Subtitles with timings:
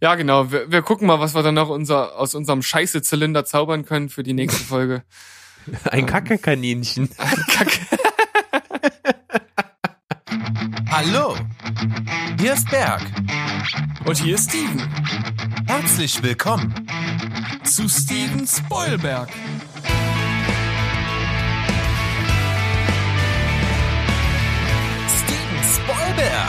[0.00, 0.52] Ja, genau.
[0.52, 4.22] Wir, wir gucken mal, was wir dann noch unser, aus unserem Scheiße-Zylinder zaubern können für
[4.22, 5.02] die nächste Folge.
[5.90, 7.10] Ein Kackekaninchen.
[7.18, 7.80] Ein Kacke.
[10.90, 11.36] Hallo,
[12.40, 13.02] hier ist Berg.
[14.04, 14.82] Und hier ist Steven.
[15.66, 16.74] Herzlich willkommen.
[17.62, 19.28] Zu Steven Spoilberg.
[25.08, 26.47] Steven Spoilberg.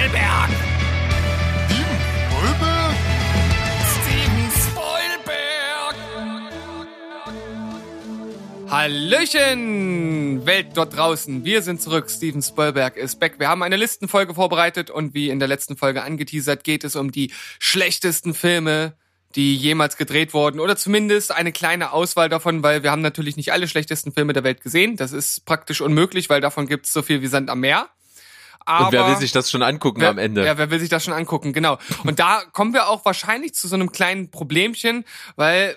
[0.00, 0.50] Steven Spoilberg.
[3.92, 5.94] Steven Spoilberg.
[8.70, 11.44] Hallöchen, Welt dort draußen.
[11.44, 12.10] Wir sind zurück.
[12.10, 13.38] Steven Spielberg ist back.
[13.38, 17.12] Wir haben eine Listenfolge vorbereitet und wie in der letzten Folge angeteasert, geht es um
[17.12, 18.94] die schlechtesten Filme,
[19.34, 23.52] die jemals gedreht wurden oder zumindest eine kleine Auswahl davon, weil wir haben natürlich nicht
[23.52, 24.96] alle schlechtesten Filme der Welt gesehen.
[24.96, 27.90] Das ist praktisch unmöglich, weil davon gibt es so viel wie Sand am Meer.
[28.64, 30.44] Aber Und wer will sich das schon angucken wer, am Ende?
[30.44, 31.78] Ja, wer will sich das schon angucken, genau.
[32.04, 35.04] Und da kommen wir auch wahrscheinlich zu so einem kleinen Problemchen,
[35.36, 35.76] weil,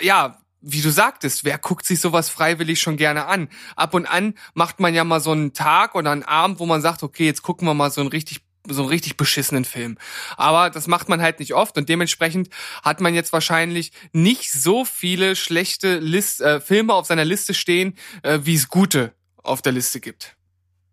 [0.00, 3.48] ja, wie du sagtest, wer guckt sich sowas freiwillig schon gerne an?
[3.76, 6.80] Ab und an macht man ja mal so einen Tag oder einen Abend, wo man
[6.80, 9.98] sagt, okay, jetzt gucken wir mal so einen richtig so einen richtig beschissenen Film.
[10.38, 12.48] Aber das macht man halt nicht oft und dementsprechend
[12.82, 17.94] hat man jetzt wahrscheinlich nicht so viele schlechte List, äh, Filme auf seiner Liste stehen,
[18.22, 19.12] äh, wie es gute
[19.42, 20.36] auf der Liste gibt.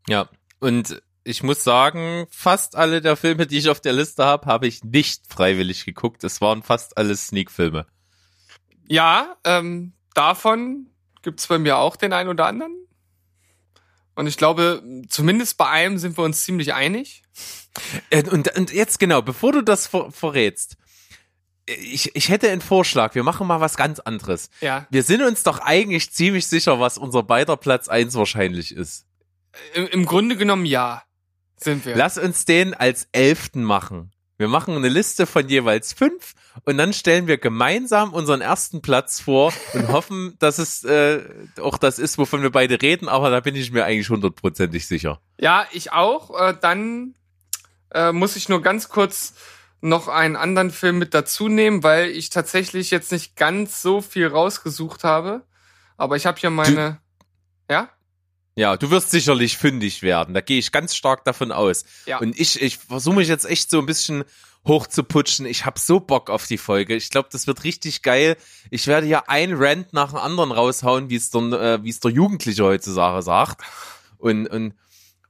[0.10, 0.28] Ja,
[0.60, 4.68] und ich muss sagen, fast alle der Filme, die ich auf der Liste habe, habe
[4.68, 6.24] ich nicht freiwillig geguckt.
[6.24, 7.86] Es waren fast alles Sneak-Filme.
[8.88, 10.88] Ja, ähm, davon
[11.22, 12.76] gibt's bei mir auch den einen oder anderen.
[14.16, 17.24] Und ich glaube, zumindest bei einem sind wir uns ziemlich einig.
[18.10, 20.78] Äh, Und, und jetzt genau, bevor du das ver verrätst,
[21.66, 23.16] ich, ich hätte einen Vorschlag.
[23.16, 24.50] Wir machen mal was ganz anderes.
[24.60, 24.88] Ja.
[24.90, 29.06] Wir sind uns doch eigentlich ziemlich sicher, was unser beider Platz eins wahrscheinlich ist.
[29.74, 31.04] Im, Im Grunde genommen ja,
[31.64, 31.96] sind wir.
[31.96, 34.12] Lass uns den als elften machen.
[34.38, 36.34] Wir machen eine Liste von jeweils fünf
[36.66, 41.24] und dann stellen wir gemeinsam unseren ersten Platz vor und hoffen, dass es äh,
[41.62, 45.22] auch das ist, wovon wir beide reden, aber da bin ich mir eigentlich hundertprozentig sicher.
[45.40, 46.40] Ja, ich auch.
[46.40, 47.14] Äh, dann
[47.94, 49.36] äh, muss ich nur ganz kurz
[49.82, 54.28] noch einen anderen Film mit dazu nehmen, weil ich tatsächlich jetzt nicht ganz so viel
[54.28, 55.44] rausgesucht habe.
[55.98, 57.00] Aber ich habe hier meine.
[57.70, 57.90] Ja?
[58.56, 60.34] Ja, du wirst sicherlich fündig werden.
[60.34, 61.86] Da gehe ich ganz stark davon aus.
[62.06, 62.20] Ja.
[62.20, 64.26] Und ich, ich versuche mich jetzt echt so ein bisschen
[64.68, 65.46] hochzuputschen.
[65.46, 66.96] Ich habe so Bock auf die Folge.
[66.96, 68.38] Ich glaube, das wird richtig geil.
[68.70, 72.00] Ich werde hier ein Rant nach dem anderen raushauen, wie es der, äh, wie es
[72.00, 73.62] der Jugendliche heutzutage sagt.
[74.18, 74.74] Und, und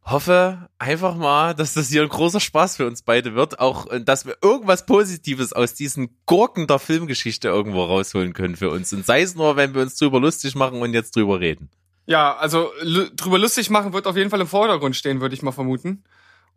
[0.03, 3.59] hoffe einfach mal, dass das hier ein großer Spaß für uns beide wird.
[3.59, 8.71] Auch, äh, dass wir irgendwas Positives aus diesen Gurken der Filmgeschichte irgendwo rausholen können für
[8.71, 8.91] uns.
[8.91, 11.69] Und sei es nur, wenn wir uns drüber lustig machen und jetzt drüber reden.
[12.11, 12.71] Ja, also
[13.15, 16.03] drüber lustig machen wird auf jeden Fall im Vordergrund stehen, würde ich mal vermuten.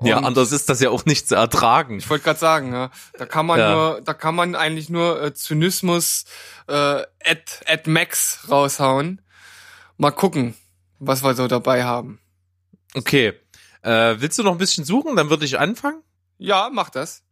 [0.03, 1.99] ja, Und- anders ist das ja auch nicht zu ertragen.
[1.99, 3.73] Ich wollte gerade sagen, ja, da kann man Ja.
[3.73, 6.25] nur, da kann man eigentlich nur äh, Zynismus
[6.67, 9.21] äh, at, at max raushauen.
[9.97, 10.55] Mal gucken,
[10.99, 12.19] was wir so dabei haben.
[12.95, 13.35] Okay.
[13.83, 15.15] Äh, willst du noch ein bisschen suchen?
[15.15, 16.03] Dann würde ich anfangen.
[16.39, 17.23] Ja, mach das.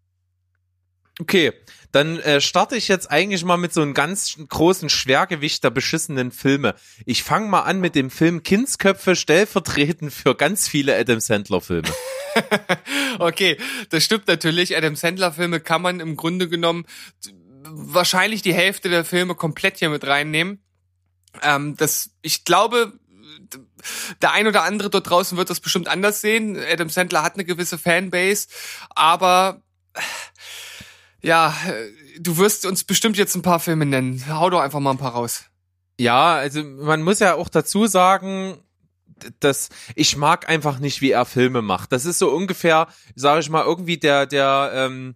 [1.20, 1.52] Okay,
[1.92, 6.32] dann äh, starte ich jetzt eigentlich mal mit so einem ganz großen Schwergewicht der beschissenen
[6.32, 6.74] Filme.
[7.04, 11.88] Ich fange mal an mit dem Film Kindsköpfe stellvertretend für ganz viele Adam Sandler Filme.
[13.18, 13.58] Okay,
[13.90, 14.74] das stimmt natürlich.
[14.74, 16.86] Adam Sandler Filme kann man im Grunde genommen
[17.68, 20.64] wahrscheinlich die Hälfte der Filme komplett hier mit reinnehmen.
[21.42, 22.98] Ähm, das, ich glaube,
[24.22, 26.58] der ein oder andere dort draußen wird das bestimmt anders sehen.
[26.58, 28.48] Adam Sandler hat eine gewisse Fanbase,
[28.90, 29.62] aber
[31.22, 34.24] ja, äh, du wirst uns bestimmt jetzt ein paar Filme nennen.
[34.28, 35.44] Hau doch einfach mal ein paar raus.
[35.98, 38.58] Ja, also man muss ja auch dazu sagen,
[39.40, 41.92] dass ich mag einfach nicht, wie er Filme macht.
[41.92, 45.14] Das ist so ungefähr, sage ich mal, irgendwie der der ähm,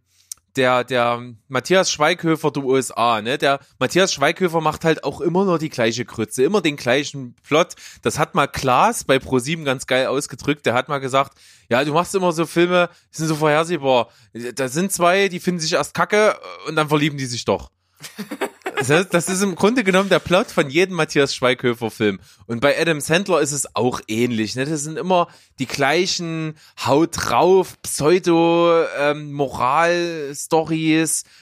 [0.57, 3.39] der der Matthias Schweighöfer der USA, ne?
[3.39, 7.75] Der Matthias Schweighöfer macht halt auch immer nur die gleiche Krütze, immer den gleichen Plot.
[8.03, 10.67] Das hat mal Klaas bei Pro7 ganz geil ausgedrückt.
[10.67, 11.39] Der hat mal gesagt,
[11.69, 14.09] ja, du machst immer so Filme, die sind so vorhersehbar.
[14.55, 17.71] Da sind zwei, die finden sich erst kacke und dann verlieben die sich doch.
[18.79, 22.21] Das ist im Grunde genommen der Plot von jedem Matthias Schweighöfer Film.
[22.47, 24.55] Und bei Adam Sandler ist es auch ähnlich.
[24.55, 24.67] Ne?
[24.67, 25.29] Das sind immer
[25.59, 29.33] die gleichen Haut drauf, Pseudo ähm,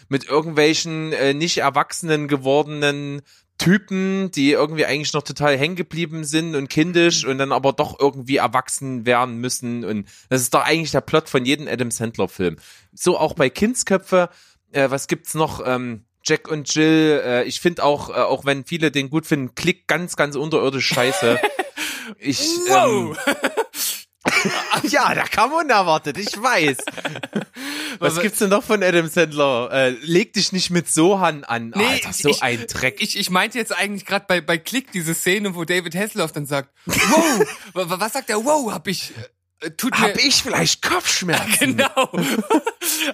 [0.08, 3.22] mit irgendwelchen äh, nicht erwachsenen gewordenen
[3.58, 7.98] Typen, die irgendwie eigentlich noch total hängen geblieben sind und kindisch und dann aber doch
[7.98, 9.84] irgendwie erwachsen werden müssen.
[9.84, 12.56] Und das ist doch eigentlich der Plot von jedem Adam Sandler Film.
[12.92, 14.28] So auch bei Kindsköpfe.
[14.72, 15.62] Äh, was gibt's noch?
[15.64, 17.22] Ähm, Jack und Jill.
[17.24, 20.86] Äh, ich finde auch, äh, auch wenn viele den gut finden, Klick ganz, ganz unterirdisch
[20.88, 21.38] scheiße.
[22.18, 22.38] Ich,
[22.68, 23.16] Wow!
[23.26, 24.50] Ähm,
[24.90, 26.76] ja, da kam unerwartet, ich weiß.
[27.98, 29.70] Was gibt's denn noch von Adam Sandler?
[29.72, 31.72] Äh, leg dich nicht mit Sohan an.
[31.74, 33.00] Nee, Alter, so ich- ein Dreck.
[33.00, 36.44] Ich, ich meinte jetzt eigentlich gerade bei, bei Klick diese Szene, wo David Hasselhoff dann
[36.46, 37.40] sagt, wow,
[37.72, 39.12] wa- wa- was sagt er, wow, hab ich,
[39.76, 41.54] tut mir, Hab ich vielleicht Kopfschmerzen?
[41.76, 42.10] Genau.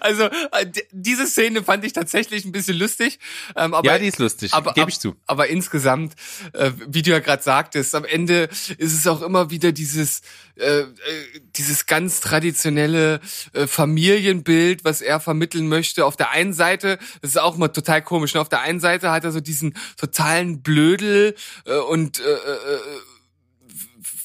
[0.00, 3.20] Also äh, diese Szene fand ich tatsächlich ein bisschen lustig.
[3.54, 5.14] Ähm, aber, Ja, die ist lustig, aber, gebe ich zu.
[5.26, 6.14] Aber insgesamt,
[6.52, 8.48] äh, wie du ja gerade sagtest, am Ende
[8.78, 10.22] ist es auch immer wieder dieses
[10.60, 10.86] äh, äh,
[11.56, 13.20] dieses ganz traditionelle
[13.52, 16.04] äh, Familienbild, was er vermitteln möchte.
[16.04, 18.34] Auf der einen Seite, das ist auch mal total komisch.
[18.34, 18.40] Ne?
[18.40, 21.34] Auf der einen Seite hat er so diesen totalen Blödel
[21.64, 22.20] äh, und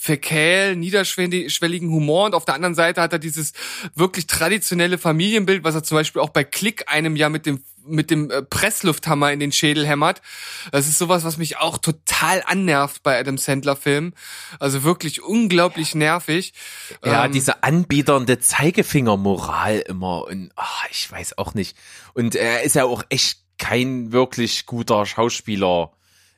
[0.07, 3.54] äh, äh, verkähl, niederschwelligen Humor und auf der anderen Seite hat er dieses
[3.96, 8.10] wirklich traditionelle Familienbild, was er zum Beispiel auch bei Klick einem ja mit dem mit
[8.10, 10.24] dem äh, Presslufthammer in den Schädel hämmert.
[10.72, 14.16] Das ist sowas, was mich auch total annervt bei Adam Sandler Filmen.
[14.60, 16.54] Also wirklich unglaublich nervig.
[17.04, 21.78] Ja, Ähm, diese anbiedernde Zeigefingermoral immer und ach, ich weiß auch nicht.
[22.16, 25.92] Und er ist ja auch echt kein wirklich guter Schauspieler.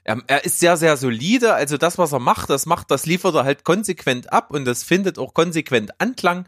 [0.07, 1.53] Er, er ist sehr, sehr solide.
[1.53, 4.83] Also das, was er macht, das macht, das liefert er halt konsequent ab und das
[4.83, 6.47] findet auch konsequent Anklang,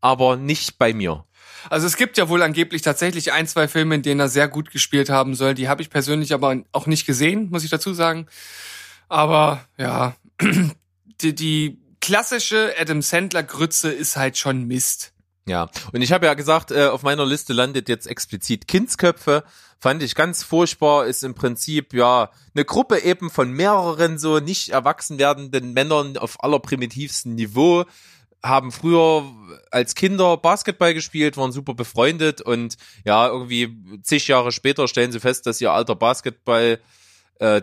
[0.00, 1.24] aber nicht bei mir.
[1.70, 4.72] Also es gibt ja wohl angeblich tatsächlich ein, zwei Filme, in denen er sehr gut
[4.72, 5.54] gespielt haben soll.
[5.54, 8.26] Die habe ich persönlich aber auch nicht gesehen, muss ich dazu sagen.
[9.08, 10.16] Aber ja,
[11.20, 15.12] die, die klassische Adam Sandler Grütze ist halt schon Mist.
[15.48, 19.44] Ja, und ich habe ja gesagt, äh, auf meiner Liste landet jetzt explizit Kindsköpfe.
[19.78, 24.70] Fand ich ganz furchtbar, ist im Prinzip ja eine Gruppe eben von mehreren so nicht
[24.70, 27.84] erwachsen werdenden Männern auf allerprimitivstem Niveau,
[28.42, 29.24] haben früher
[29.70, 35.20] als Kinder Basketball gespielt, waren super befreundet und ja, irgendwie zig Jahre später stellen sie
[35.20, 36.80] fest, dass ihr alter Basketball
[37.38, 37.62] äh,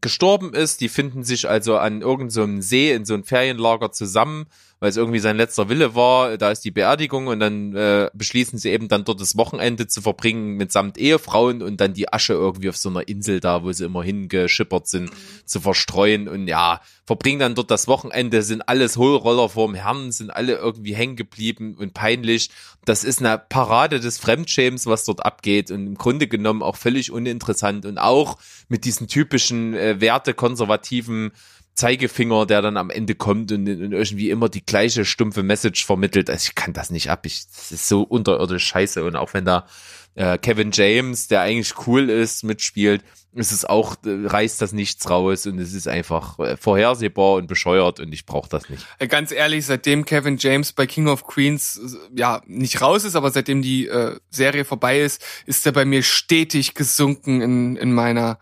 [0.00, 0.80] gestorben ist.
[0.80, 4.46] Die finden sich also an irgendeinem so See in so einem Ferienlager zusammen,
[4.78, 6.36] weil es irgendwie sein letzter Wille war.
[6.36, 10.02] Da ist die Beerdigung und dann äh, beschließen sie eben dann dort das Wochenende zu
[10.02, 13.84] verbringen mitsamt Ehefrauen und dann die Asche irgendwie auf so einer Insel da, wo sie
[13.84, 15.10] immer hingeschippert sind,
[15.46, 20.30] zu verstreuen und ja, verbringen dann dort das Wochenende, sind alles Hohlroller vorm Herrn, sind
[20.30, 22.50] alle irgendwie hängen geblieben und peinlich.
[22.84, 27.10] Das ist eine Parade des Fremdschämens, was dort abgeht und im Grunde genommen auch völlig
[27.10, 28.38] uninteressant und auch
[28.68, 31.32] mit diesen typischen äh, wertekonservativen
[31.76, 36.30] Zeigefinger, der dann am Ende kommt und, und irgendwie immer die gleiche stumpfe Message vermittelt.
[36.30, 37.26] Also ich kann das nicht ab.
[37.26, 39.04] Ich, das ist so unterirdisch scheiße.
[39.04, 39.66] Und auch wenn da
[40.14, 45.08] äh, Kevin James, der eigentlich cool ist, mitspielt, ist es auch, äh, reißt das nichts
[45.10, 48.86] raus und es ist einfach äh, vorhersehbar und bescheuert und ich brauche das nicht.
[48.98, 53.14] Äh, Ganz ehrlich, seitdem Kevin James bei King of Queens äh, ja nicht raus ist,
[53.14, 57.92] aber seitdem die äh, Serie vorbei ist, ist er bei mir stetig gesunken in, in
[57.92, 58.38] meiner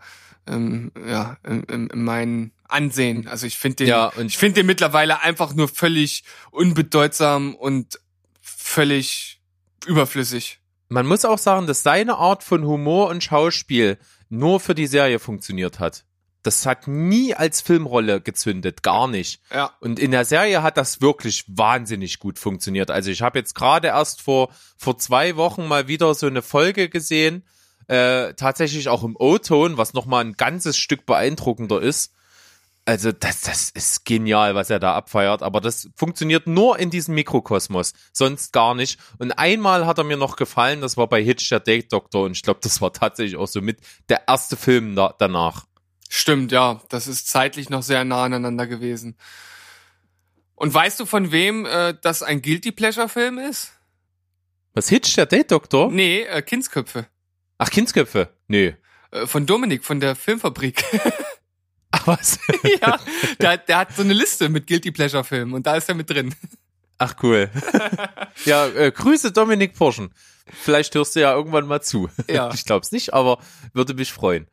[0.47, 3.27] ähm, ja in, in, in meinen Ansehen.
[3.27, 7.99] Also ich finde den, Ja, und- ich finde den mittlerweile einfach nur völlig unbedeutsam und
[8.41, 9.39] völlig
[9.85, 10.59] überflüssig.
[10.89, 13.97] Man muss auch sagen, dass seine Art von Humor und Schauspiel
[14.29, 16.05] nur für die Serie funktioniert hat.
[16.43, 19.41] Das hat nie als Filmrolle gezündet, gar nicht.
[19.51, 19.71] Ja.
[19.79, 22.91] Und in der Serie hat das wirklich wahnsinnig gut funktioniert.
[22.91, 26.87] Also ich habe jetzt gerade erst vor vor zwei Wochen mal wieder so eine Folge
[26.87, 27.43] gesehen,
[27.87, 32.13] äh, tatsächlich auch im O-Ton, was noch mal ein ganzes Stück beeindruckender ist.
[32.87, 37.15] Also das, das ist genial, was er da abfeiert, aber das funktioniert nur in diesem
[37.15, 38.99] Mikrokosmos, sonst gar nicht.
[39.17, 42.33] Und einmal hat er mir noch gefallen, das war bei Hitch der Date Doctor und
[42.33, 45.65] ich glaube, das war tatsächlich auch so mit der erste Film da, danach.
[46.09, 46.79] Stimmt, ja.
[46.89, 49.17] Das ist zeitlich noch sehr nah aneinander gewesen.
[50.53, 53.73] Und weißt du, von wem äh, das ein Guilty Pleasure Film ist?
[54.73, 55.91] Was Hitch der Date Doctor?
[55.91, 57.07] Nee, äh, Kindsköpfe.
[57.57, 58.29] Ach, Kindsköpfe?
[58.47, 58.73] Nö.
[59.11, 60.83] Äh, von Dominik von der Filmfabrik.
[62.05, 62.39] Was?
[62.81, 62.99] ja,
[63.39, 66.09] der, der hat so eine Liste mit Guilty Pleasure Filmen und da ist er mit
[66.09, 66.35] drin.
[66.97, 67.49] Ach cool.
[68.45, 70.11] ja, äh, Grüße Dominik Porschen.
[70.47, 72.09] Vielleicht hörst du ja irgendwann mal zu.
[72.29, 72.49] Ja.
[72.53, 73.39] Ich glaub's nicht, aber
[73.73, 74.47] würde mich freuen.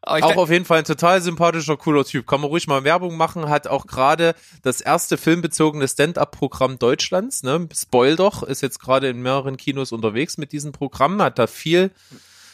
[0.00, 2.26] Aber ich Auch auf jeden Fall ein total sympathischer, cooler Typ.
[2.26, 3.48] Kann man ruhig mal Werbung machen.
[3.48, 7.42] Hat auch gerade das erste filmbezogene Stand-up-Programm Deutschlands.
[7.42, 7.68] Ne?
[7.74, 11.20] Spoil doch, ist jetzt gerade in mehreren Kinos unterwegs mit diesem Programm.
[11.20, 11.90] Hat da viel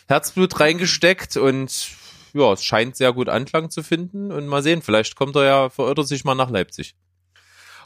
[0.08, 1.90] Herzblut reingesteckt und
[2.34, 4.30] ja, es scheint sehr gut Anklang zu finden.
[4.30, 6.94] Und mal sehen, vielleicht kommt er ja, verirrt er sich mal nach Leipzig.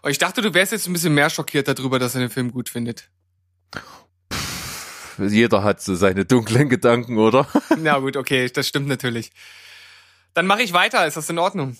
[0.00, 2.50] aber ich dachte, du wärst jetzt ein bisschen mehr schockiert darüber, dass er den Film
[2.50, 3.10] gut findet.
[5.18, 7.46] Jeder hat so seine dunklen Gedanken, oder?
[7.78, 9.32] Na gut, okay, das stimmt natürlich.
[10.34, 11.76] Dann mache ich weiter, ist das in Ordnung?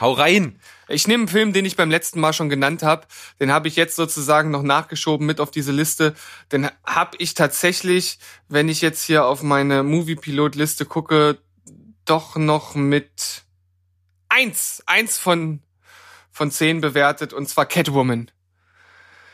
[0.00, 0.60] Hau rein!
[0.86, 3.06] Ich nehme einen Film, den ich beim letzten Mal schon genannt habe.
[3.40, 6.14] Den habe ich jetzt sozusagen noch nachgeschoben mit auf diese Liste.
[6.52, 11.38] Den habe ich tatsächlich, wenn ich jetzt hier auf meine Movie-Pilot-Liste gucke,
[12.10, 13.42] doch noch mit
[14.28, 15.62] eins, eins von,
[16.30, 18.30] von zehn bewertet, und zwar Catwoman.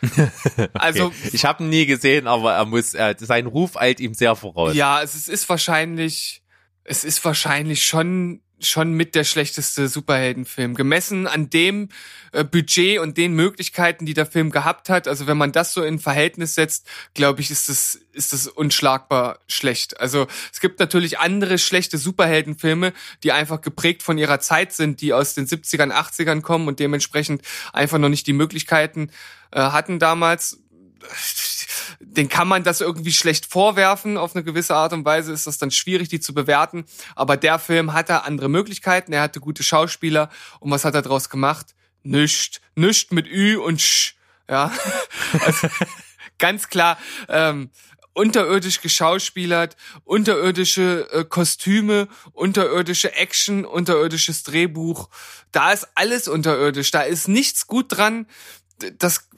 [0.75, 1.31] Also, okay.
[1.33, 4.75] ich habe ihn nie gesehen, aber er muss, äh, sein Ruf eilt ihm sehr voraus.
[4.75, 6.43] ja, es ist wahrscheinlich,
[6.85, 10.75] es ist wahrscheinlich schon schon mit der schlechteste Superheldenfilm.
[10.75, 11.89] Gemessen an dem
[12.33, 15.09] äh, Budget und den Möglichkeiten, die der Film gehabt hat.
[15.09, 19.39] Also wenn man das so in Verhältnis setzt, glaube ich, ist das, ist das unschlagbar
[19.49, 20.01] schlecht.
[20.01, 22.93] Also es gibt natürlich andere schlechte Superheldenfilme,
[23.23, 27.43] die einfach geprägt von ihrer Zeit sind, die aus den 70ern, 80ern kommen und dementsprechend
[27.73, 29.11] einfach noch nicht die Möglichkeiten
[29.51, 30.59] äh, hatten damals
[32.01, 34.17] den kann man das irgendwie schlecht vorwerfen.
[34.17, 36.85] Auf eine gewisse Art und Weise ist das dann schwierig, die zu bewerten.
[37.15, 39.13] Aber der Film hatte andere Möglichkeiten.
[39.13, 40.31] Er hatte gute Schauspieler.
[40.61, 41.75] Und was hat er daraus gemacht?
[42.03, 42.61] Nischt.
[42.75, 44.15] Nischt mit Ü und Sch.
[44.49, 44.73] Ja.
[45.45, 45.69] Also,
[46.39, 46.97] ganz klar.
[47.29, 47.71] Ähm,
[48.15, 55.11] unterirdisch geschauspielert, unterirdische äh, Kostüme, unterirdische Action, unterirdisches Drehbuch.
[55.53, 56.91] Da ist alles unterirdisch.
[56.91, 58.27] Da ist nichts gut dran.
[58.99, 59.29] Das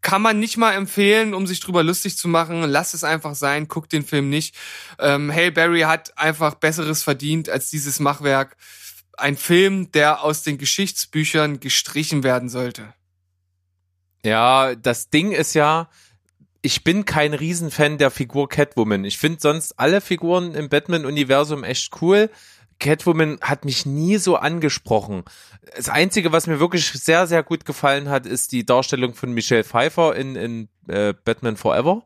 [0.00, 2.62] kann man nicht mal empfehlen, um sich drüber lustig zu machen.
[2.62, 4.54] Lass es einfach sein, guck den Film nicht.
[4.98, 8.56] Ähm, Hail Berry hat einfach Besseres verdient als dieses Machwerk.
[9.16, 12.92] Ein Film, der aus den Geschichtsbüchern gestrichen werden sollte.
[14.24, 15.88] Ja, das Ding ist ja,
[16.62, 19.04] ich bin kein Riesenfan der Figur Catwoman.
[19.04, 22.30] Ich finde sonst alle Figuren im Batman-Universum echt cool.
[22.82, 25.22] Catwoman hat mich nie so angesprochen.
[25.76, 29.64] Das Einzige, was mir wirklich sehr, sehr gut gefallen hat, ist die Darstellung von Michelle
[29.64, 32.04] Pfeiffer in, in äh, Batman Forever.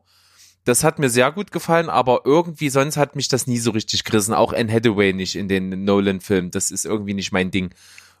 [0.65, 4.03] Das hat mir sehr gut gefallen, aber irgendwie sonst hat mich das nie so richtig
[4.03, 4.33] gerissen.
[4.33, 6.51] Auch Anne Hathaway nicht in den Nolan-Filmen.
[6.51, 7.71] Das ist irgendwie nicht mein Ding.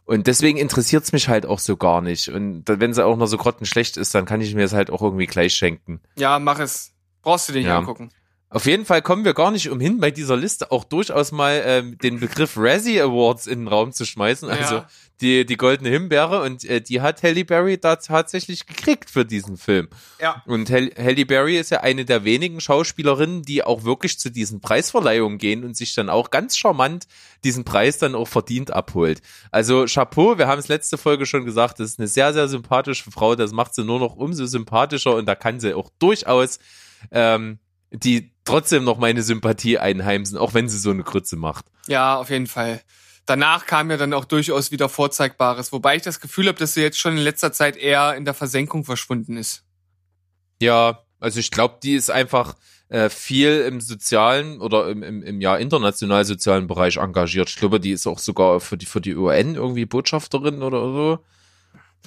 [0.05, 2.29] Und deswegen interessiert's mich halt auch so gar nicht.
[2.29, 5.01] Und wenn sie auch noch so grottenschlecht ist, dann kann ich mir es halt auch
[5.01, 5.99] irgendwie gleich schenken.
[6.17, 6.93] Ja, mach es.
[7.21, 7.79] Brauchst du den Ja.
[7.79, 8.09] angucken.
[8.49, 11.97] Auf jeden Fall kommen wir gar nicht umhin, bei dieser Liste auch durchaus mal ähm,
[11.97, 14.49] den Begriff Razzie Awards in den Raum zu schmeißen.
[14.49, 14.87] Also Ja.
[15.19, 19.57] die, die goldene Himbeere und äh, die hat Halle Berry da tatsächlich gekriegt für diesen
[19.57, 19.89] Film.
[20.21, 20.43] Ja.
[20.45, 24.61] Und Halle Halle Berry ist ja eine der wenigen Schauspielerinnen, die auch wirklich zu diesen
[24.61, 27.07] Preisverleihungen gehen und sich dann auch ganz charmant
[27.43, 29.21] diesen Preis dann auch verdient abholt.
[29.51, 33.11] Also Chapeau, wir haben es letzte Folge schon gesagt, das ist eine sehr, sehr sympathische
[33.11, 36.59] Frau, das macht sie nur noch umso sympathischer und da kann sie auch durchaus
[37.11, 37.59] ähm,
[37.91, 41.65] die trotzdem noch meine Sympathie einheimsen, auch wenn sie so eine Krütze macht.
[41.87, 42.81] Ja, auf jeden Fall.
[43.25, 46.81] Danach kam ja dann auch durchaus wieder Vorzeigbares, wobei ich das Gefühl habe, dass sie
[46.81, 49.63] jetzt schon in letzter Zeit eher in der Versenkung verschwunden ist.
[50.61, 52.55] Ja, also ich glaube, die ist einfach
[52.89, 57.49] äh, viel im sozialen oder im, im, im ja international sozialen Bereich engagiert.
[57.49, 61.19] Ich glaube, die ist auch sogar für die für die UN irgendwie Botschafterin oder so.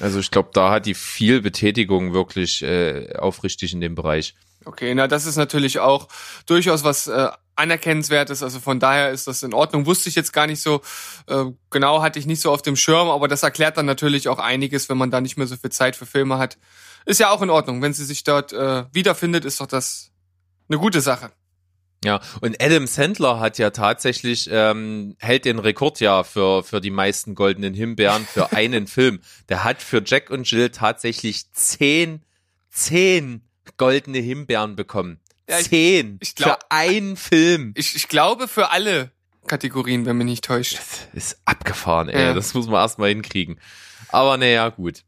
[0.01, 4.35] Also ich glaube, da hat die viel Betätigung wirklich äh, aufrichtig in dem Bereich.
[4.65, 6.09] Okay, na das ist natürlich auch
[6.47, 8.43] durchaus was äh, anerkennenswertes.
[8.43, 9.87] Also von daher ist das in Ordnung.
[9.87, 10.83] Wusste ich jetzt gar nicht so
[11.27, 14.39] äh, genau, hatte ich nicht so auf dem Schirm, aber das erklärt dann natürlich auch
[14.39, 16.59] einiges, wenn man da nicht mehr so viel Zeit für Filme hat.
[17.07, 17.81] Ist ja auch in Ordnung.
[17.81, 20.11] Wenn sie sich dort äh, wiederfindet, ist doch das
[20.69, 21.31] eine gute Sache.
[22.03, 26.91] Ja, und Adam Sandler hat ja tatsächlich, ähm, hält den Rekord ja für, für die
[26.91, 29.21] meisten goldenen Himbeeren für einen Film.
[29.51, 32.23] Der hat für Jack und Jill tatsächlich zehn,
[32.71, 33.43] zehn
[33.77, 35.21] goldene Himbeeren bekommen.
[35.49, 36.19] Ja, ich- zehn.
[36.21, 37.73] ich glaub- für einen Film.
[37.77, 39.11] Ich, ich glaube für alle
[39.47, 40.79] Kategorien, wenn mich nicht täuscht.
[40.79, 42.23] Das ist abgefahren, ey.
[42.23, 42.35] Ja.
[42.35, 43.59] Das muss man erstmal hinkriegen.
[44.09, 45.03] Aber naja, gut.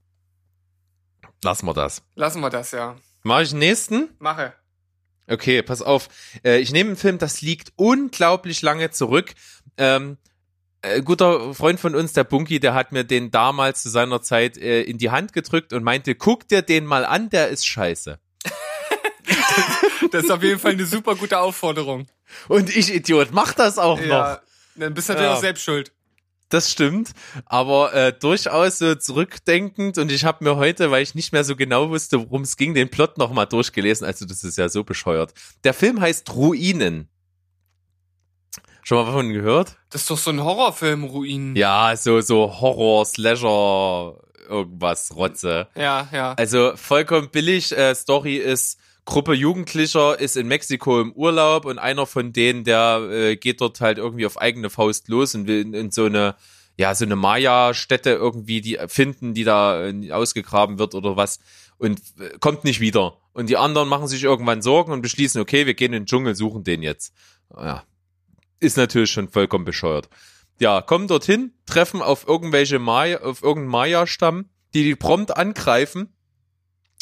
[1.45, 2.03] Lassen wir das.
[2.15, 2.97] Lassen wir das, ja.
[3.23, 4.09] Mach ich den nächsten?
[4.19, 4.53] Mache.
[5.29, 6.09] Okay, pass auf.
[6.45, 9.33] Äh, ich nehme einen Film, das liegt unglaublich lange zurück.
[9.77, 10.19] Ähm,
[10.83, 14.57] äh, guter Freund von uns, der Bunky, der hat mir den damals zu seiner Zeit
[14.57, 18.19] äh, in die Hand gedrückt und meinte, guck dir den mal an, der ist scheiße.
[20.11, 22.07] Das ist auf jeden Fall eine super gute Aufforderung.
[22.49, 24.07] Und ich, Idiot, mach das auch noch.
[24.07, 24.41] Ja.
[24.77, 25.37] Dann bist du natürlich Ja.
[25.37, 25.93] auch selbst schuld.
[26.49, 27.13] Das stimmt,
[27.47, 31.57] aber äh, durchaus so zurückdenkend und ich habe mir heute, weil ich nicht mehr so
[31.57, 34.07] genau wusste, worum es ging, den Plot nochmal durchgelesen.
[34.07, 35.33] Also das ist ja so bescheuert.
[35.65, 37.09] Der Film heißt Ruinen.
[38.83, 39.77] Schon mal davon gehört?
[39.91, 41.57] Das ist doch so ein Horrorfilm, Ruinen.
[41.57, 44.19] Ja, so so Horror, Slasher,
[44.49, 45.69] irgendwas, Rotze.
[45.75, 46.35] Ja, ja.
[46.35, 47.73] Also vollkommen billig.
[47.77, 53.09] Äh, Story ist, Gruppe Jugendlicher ist in Mexiko im Urlaub und einer von denen, der
[53.11, 56.37] äh, geht dort halt irgendwie auf eigene Faust los und will in, in so eine,
[56.79, 61.41] ja, so eine Maya-Stätte irgendwie die finden, die da äh, ausgegraben wird oder was
[61.79, 63.19] und äh, kommt nicht wieder.
[63.33, 66.37] Und die anderen machen sich irgendwann Sorgen und beschließen, okay, wir gehen in den Dschungel,
[66.37, 67.13] suchen den jetzt.
[67.57, 67.83] Ja.
[68.61, 70.09] Ist natürlich schon vollkommen bescheuert.
[70.61, 76.15] ja, kommen dorthin, treffen auf irgendwelche Maya, auf irgendeinen Maya-Stamm, die die prompt angreifen.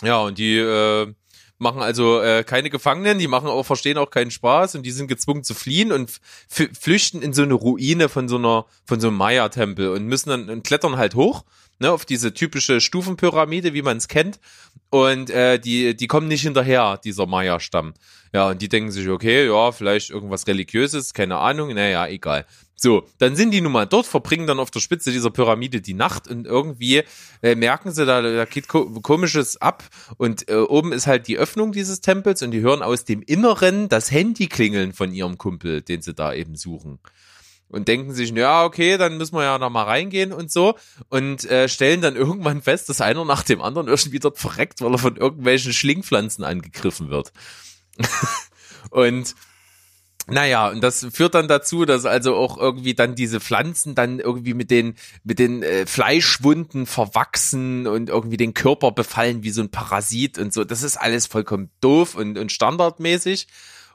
[0.02, 1.12] Ja, und die äh,
[1.60, 5.08] machen also äh, keine Gefangenen, die machen auch, verstehen auch keinen Spaß und die sind
[5.08, 9.18] gezwungen zu fliehen und flüchten in so eine Ruine von so einer, von so einem
[9.18, 11.44] Maya-Tempel und müssen dann und klettern halt hoch,
[11.78, 14.40] ne, auf diese typische Stufenpyramide, wie man es kennt.
[14.88, 17.94] Und äh, die, die kommen nicht hinterher, dieser Maya-Stamm.
[18.32, 22.46] Ja, und die denken sich, okay, ja, vielleicht irgendwas Religiöses, keine Ahnung, naja, egal.
[22.82, 25.92] So, dann sind die nun mal dort, verbringen dann auf der Spitze dieser Pyramide die
[25.92, 27.02] Nacht und irgendwie
[27.42, 29.84] äh, merken sie, da, da geht ko komisches ab
[30.16, 33.90] und äh, oben ist halt die Öffnung dieses Tempels und die hören aus dem Inneren
[33.90, 37.00] das Handy klingeln von ihrem Kumpel, den sie da eben suchen.
[37.68, 40.74] Und denken sich, ja, okay, dann müssen wir ja noch mal reingehen und so.
[41.10, 44.92] Und äh, stellen dann irgendwann fest, dass einer nach dem anderen irgendwie dort verreckt, weil
[44.92, 47.30] er von irgendwelchen Schlingpflanzen angegriffen wird.
[48.90, 49.34] und
[50.30, 54.54] naja, und das führt dann dazu, dass also auch irgendwie dann diese Pflanzen dann irgendwie
[54.54, 54.94] mit den,
[55.24, 60.52] mit den äh, Fleischwunden verwachsen und irgendwie den Körper befallen wie so ein Parasit und
[60.52, 60.64] so.
[60.64, 63.48] Das ist alles vollkommen doof und, und standardmäßig.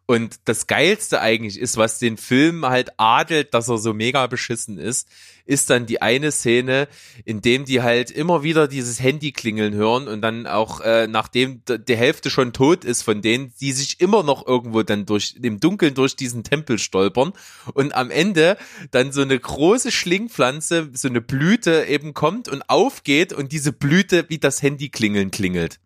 [0.08, 4.78] Und das Geilste eigentlich ist, was den Film halt adelt, dass er so mega beschissen
[4.78, 5.08] ist,
[5.46, 6.88] ist dann die eine Szene,
[7.24, 11.62] in dem die halt immer wieder dieses Handy klingeln hören und dann auch, äh, nachdem
[11.66, 15.60] die Hälfte schon tot ist von denen, die sich immer noch irgendwo dann durch, im
[15.60, 17.34] Dunkeln durch diesen Tempel stolpern
[17.74, 18.58] und am Ende
[18.92, 24.26] dann so eine große Schlingpflanze, so eine Blüte eben kommt und aufgeht und diese Blüte
[24.30, 25.80] wie das Handy klingeln klingelt.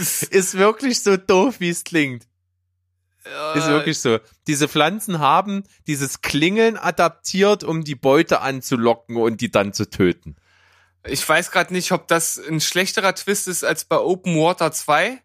[0.00, 2.26] Ist, Ist wirklich so doof, wie es klingt.
[3.24, 4.18] äh, Ist wirklich so.
[4.46, 10.36] Diese Pflanzen haben dieses Klingeln adaptiert, um die Beute anzulocken und die dann zu töten.
[11.06, 15.18] Ich weiß gerade nicht, ob das ein schlechterer Twist ist als bei Open Water 2.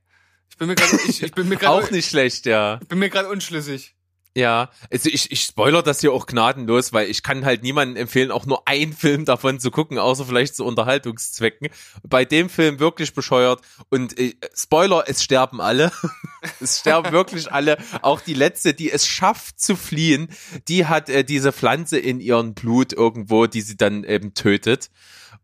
[0.50, 2.80] Ich bin mir gerade ich, ich bin mir Auch gerade nicht schlecht, ja.
[2.88, 3.95] bin mir gerade unschlüssig.
[4.38, 8.32] Ja, also ich, ich spoiler das hier auch gnadenlos, weil ich kann halt niemandem empfehlen,
[8.32, 11.70] auch nur einen Film davon zu gucken, außer vielleicht zu Unterhaltungszwecken.
[12.04, 15.90] Bei dem Film wirklich bescheuert und äh, Spoiler, es sterben alle.
[16.60, 17.78] es sterben wirklich alle.
[18.02, 20.28] Auch die letzte, die es schafft zu fliehen,
[20.68, 24.90] die hat äh, diese Pflanze in ihrem Blut irgendwo, die sie dann eben tötet.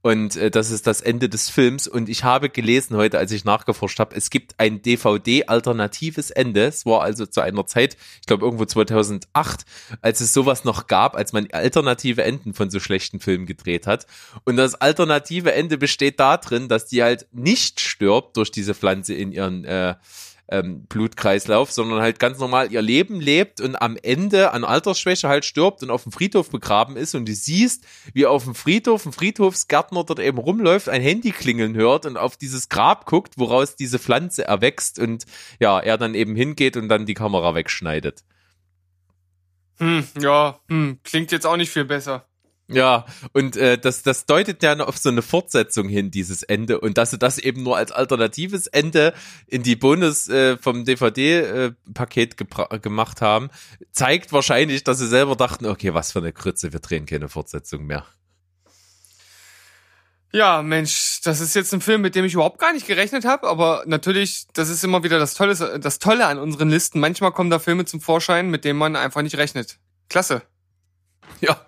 [0.01, 1.87] Und äh, das ist das Ende des Films.
[1.87, 6.65] Und ich habe gelesen heute, als ich nachgeforscht habe, es gibt ein DVD-alternatives Ende.
[6.65, 9.65] Es war also zu einer Zeit, ich glaube irgendwo 2008,
[10.01, 14.07] als es sowas noch gab, als man alternative Enden von so schlechten Filmen gedreht hat.
[14.43, 19.31] Und das alternative Ende besteht darin, dass die halt nicht stirbt durch diese Pflanze in
[19.31, 19.95] ihren äh,
[20.51, 25.45] ähm, Blutkreislauf, sondern halt ganz normal ihr Leben lebt und am Ende an Altersschwäche halt
[25.45, 29.13] stirbt und auf dem Friedhof begraben ist und du siehst, wie auf dem Friedhof ein
[29.13, 33.97] Friedhofsgärtner dort eben rumläuft, ein Handy klingeln hört und auf dieses Grab guckt, woraus diese
[33.97, 35.25] Pflanze erwächst und
[35.59, 38.23] ja, er dann eben hingeht und dann die Kamera wegschneidet.
[39.79, 42.27] Hm, ja, hm, klingt jetzt auch nicht viel besser.
[42.73, 46.79] Ja, und äh, das, das deutet ja noch auf so eine Fortsetzung hin, dieses Ende.
[46.79, 49.13] Und dass sie das eben nur als alternatives Ende
[49.47, 53.49] in die Bonus äh, vom DVD-Paket gebra- gemacht haben,
[53.91, 57.85] zeigt wahrscheinlich, dass sie selber dachten, okay, was für eine Krütze, wir drehen keine Fortsetzung
[57.85, 58.05] mehr.
[60.33, 63.47] Ja, Mensch, das ist jetzt ein Film, mit dem ich überhaupt gar nicht gerechnet habe,
[63.47, 67.01] aber natürlich, das ist immer wieder das Tolle, das Tolle an unseren Listen.
[67.01, 69.77] Manchmal kommen da Filme zum Vorschein, mit denen man einfach nicht rechnet.
[70.07, 70.41] Klasse.
[71.41, 71.59] Ja,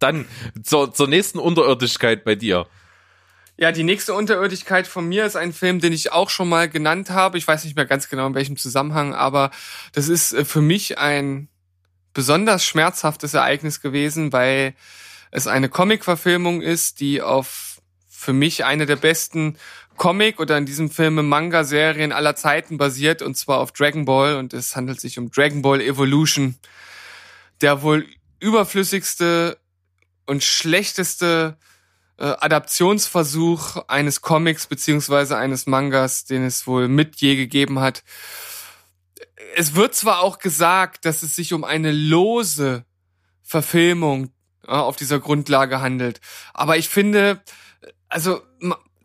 [0.00, 0.26] dann
[0.62, 2.66] zur, zur nächsten Unterirdischkeit bei dir.
[3.56, 7.10] Ja, die nächste Unterirdigkeit von mir ist ein Film, den ich auch schon mal genannt
[7.10, 7.36] habe.
[7.36, 9.50] Ich weiß nicht mehr ganz genau in welchem Zusammenhang, aber
[9.92, 11.48] das ist äh, für mich ein
[12.14, 14.74] besonders schmerzhaftes Ereignis gewesen, weil
[15.30, 19.56] es eine Comic-Verfilmung ist, die auf für mich eine der besten
[19.96, 24.36] Comic- oder in diesem Film Manga-Serien aller Zeiten basiert, und zwar auf Dragon Ball.
[24.36, 26.56] Und es handelt sich um Dragon Ball Evolution,
[27.60, 28.06] der wohl
[28.40, 29.58] überflüssigste
[30.30, 31.58] und schlechteste
[32.16, 38.04] äh, Adaptionsversuch eines Comics beziehungsweise eines Mangas, den es wohl mit je gegeben hat.
[39.56, 42.84] Es wird zwar auch gesagt, dass es sich um eine lose
[43.42, 44.32] Verfilmung
[44.68, 46.20] ja, auf dieser Grundlage handelt,
[46.54, 47.42] aber ich finde,
[48.08, 48.40] also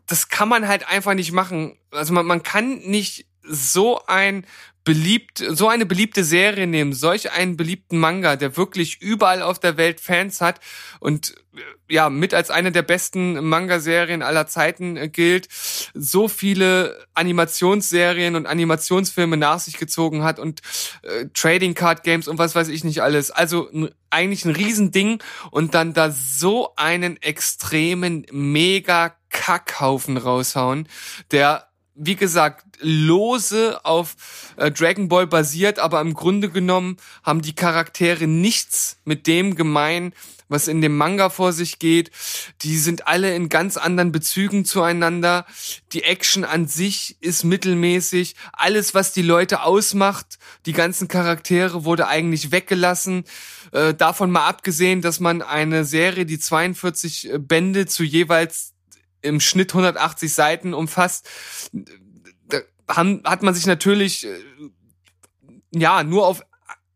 [0.06, 1.76] das kann man halt einfach nicht machen.
[1.90, 4.46] Also man, man kann nicht so ein
[4.86, 9.76] beliebt, so eine beliebte Serie nehmen, solch einen beliebten Manga, der wirklich überall auf der
[9.76, 10.60] Welt Fans hat
[11.00, 15.48] und äh, ja, mit als eine der besten Manga-Serien aller Zeiten äh, gilt,
[15.92, 20.60] so viele Animationsserien und Animationsfilme nach sich gezogen hat und
[21.02, 23.32] äh, Trading Card Games und was weiß ich nicht alles.
[23.32, 23.68] Also
[24.10, 25.20] eigentlich ein Riesending
[25.50, 30.88] und dann da so einen extremen mega Kackhaufen raushauen,
[31.32, 31.66] der
[31.96, 34.16] wie gesagt, lose auf
[34.56, 40.12] äh, Dragon Ball basiert, aber im Grunde genommen haben die Charaktere nichts mit dem gemein,
[40.48, 42.10] was in dem Manga vor sich geht.
[42.62, 45.46] Die sind alle in ganz anderen Bezügen zueinander.
[45.92, 48.36] Die Action an sich ist mittelmäßig.
[48.52, 53.24] Alles, was die Leute ausmacht, die ganzen Charaktere wurde eigentlich weggelassen.
[53.72, 58.75] Äh, davon mal abgesehen, dass man eine Serie, die 42 Bände zu jeweils
[59.26, 61.28] im Schnitt 180 Seiten umfasst,
[62.48, 62.60] da
[63.24, 64.38] hat man sich natürlich äh,
[65.74, 66.42] ja nur auf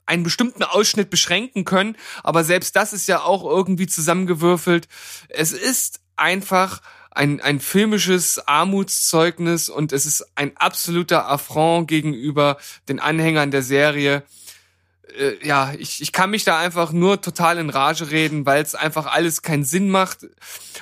[0.06, 4.88] einen bestimmten Ausschnitt beschränken können, aber selbst das ist ja auch irgendwie zusammengewürfelt.
[5.28, 6.80] Es ist einfach
[7.12, 12.56] ein, ein filmisches Armutszeugnis und es ist ein absoluter Affront gegenüber
[12.88, 14.24] den Anhängern der Serie.
[15.18, 18.74] Äh, ja, ich, ich kann mich da einfach nur total in Rage reden, weil es
[18.74, 20.26] einfach alles keinen Sinn macht.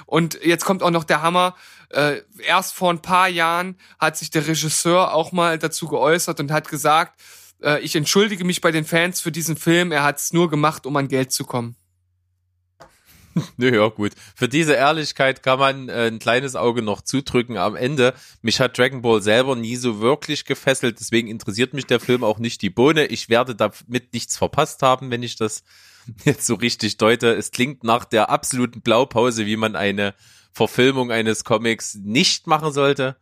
[0.07, 1.55] Und jetzt kommt auch noch der Hammer.
[1.91, 6.51] Äh, erst vor ein paar Jahren hat sich der Regisseur auch mal dazu geäußert und
[6.51, 7.21] hat gesagt,
[7.63, 9.93] äh, ich entschuldige mich bei den Fans für diesen Film.
[9.93, 11.77] Er hat es nur gemacht, um an Geld zu kommen.
[13.57, 14.13] Naja, gut.
[14.35, 18.15] Für diese Ehrlichkeit kann man äh, ein kleines Auge noch zudrücken am Ende.
[18.43, 22.39] Mich hat Dragon Ball selber nie so wirklich gefesselt, deswegen interessiert mich der Film auch
[22.39, 23.07] nicht die Bohne.
[23.07, 25.63] Ich werde damit nichts verpasst haben, wenn ich das
[26.25, 27.35] jetzt so richtig deute.
[27.35, 30.15] Es klingt nach der absoluten Blaupause, wie man eine
[30.53, 33.17] Verfilmung eines Comics nicht machen sollte.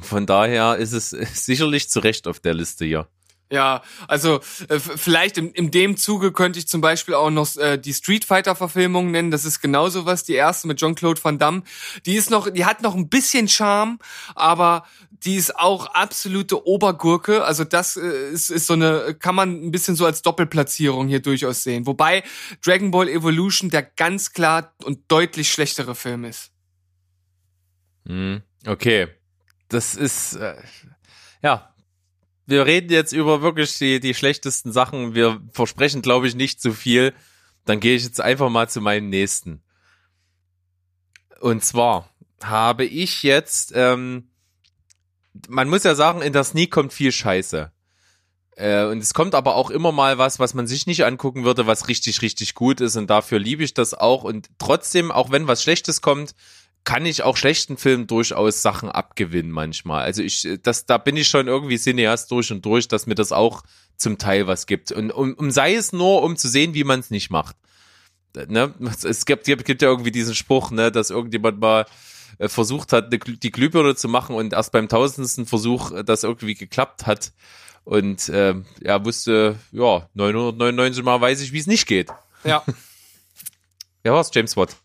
[0.00, 1.10] Von daher ist es
[1.44, 3.08] sicherlich zu Recht auf der Liste hier.
[3.50, 7.76] Ja, also äh, vielleicht in, in dem Zuge könnte ich zum Beispiel auch noch äh,
[7.78, 9.30] die Street Fighter Verfilmung nennen.
[9.30, 11.62] Das ist genauso was, die erste mit Jean-Claude Van Damme.
[12.06, 13.98] Die ist noch, die hat noch ein bisschen Charme,
[14.34, 14.84] aber
[15.24, 17.44] die ist auch absolute Obergurke.
[17.44, 21.20] Also das äh, ist, ist so eine, kann man ein bisschen so als Doppelplatzierung hier
[21.20, 21.86] durchaus sehen.
[21.86, 22.24] Wobei
[22.64, 26.50] Dragon Ball Evolution der ganz klar und deutlich schlechtere Film ist.
[28.06, 29.08] Hm, okay,
[29.68, 30.56] das ist äh,
[31.42, 31.73] ja
[32.46, 35.14] wir reden jetzt über wirklich die, die schlechtesten Sachen.
[35.14, 37.14] Wir versprechen, glaube ich, nicht zu viel.
[37.64, 39.62] Dann gehe ich jetzt einfach mal zu meinem nächsten.
[41.40, 42.10] Und zwar
[42.42, 44.30] habe ich jetzt, ähm,
[45.48, 47.72] man muss ja sagen, in der Sneak kommt viel Scheiße.
[48.56, 51.66] Äh, und es kommt aber auch immer mal was, was man sich nicht angucken würde,
[51.66, 52.96] was richtig, richtig gut ist.
[52.96, 54.24] Und dafür liebe ich das auch.
[54.24, 56.34] Und trotzdem, auch wenn was Schlechtes kommt,
[56.84, 60.04] kann ich auch schlechten Filmen durchaus Sachen abgewinnen manchmal.
[60.04, 63.32] Also ich, das, da bin ich schon irgendwie Cineast durch und durch, dass mir das
[63.32, 63.62] auch
[63.96, 64.92] zum Teil was gibt.
[64.92, 67.56] Und um, um sei es nur, um zu sehen, wie man es nicht macht.
[68.34, 68.74] Ne?
[69.02, 71.86] Es gibt, gibt, gibt ja irgendwie diesen Spruch, ne, dass irgendjemand mal
[72.38, 76.54] äh, versucht hat, die Glühbirne zu machen und erst beim tausendsten Versuch äh, das irgendwie
[76.54, 77.32] geklappt hat.
[77.84, 82.10] Und äh, er wusste, ja, 999 Mal weiß ich, wie es nicht geht.
[82.44, 82.62] Ja.
[84.06, 84.76] Ja, war's, James Watt.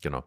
[0.00, 0.24] Genau.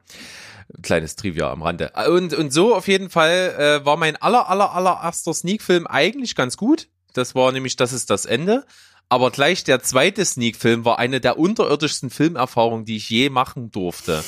[0.81, 1.91] Kleines Trivia am Rande.
[2.07, 6.35] Und, und so auf jeden Fall äh, war mein aller, aller, aller erster Sneak-Film eigentlich
[6.35, 6.87] ganz gut.
[7.13, 8.65] Das war nämlich, das ist das Ende.
[9.09, 14.23] Aber gleich der zweite Sneak-Film war eine der unterirdischsten Filmerfahrungen, die ich je machen durfte.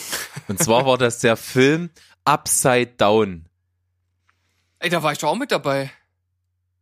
[0.48, 1.90] Und zwar war das der Film
[2.26, 3.46] Upside Down.
[4.80, 5.92] Ey, da war ich doch auch mit dabei.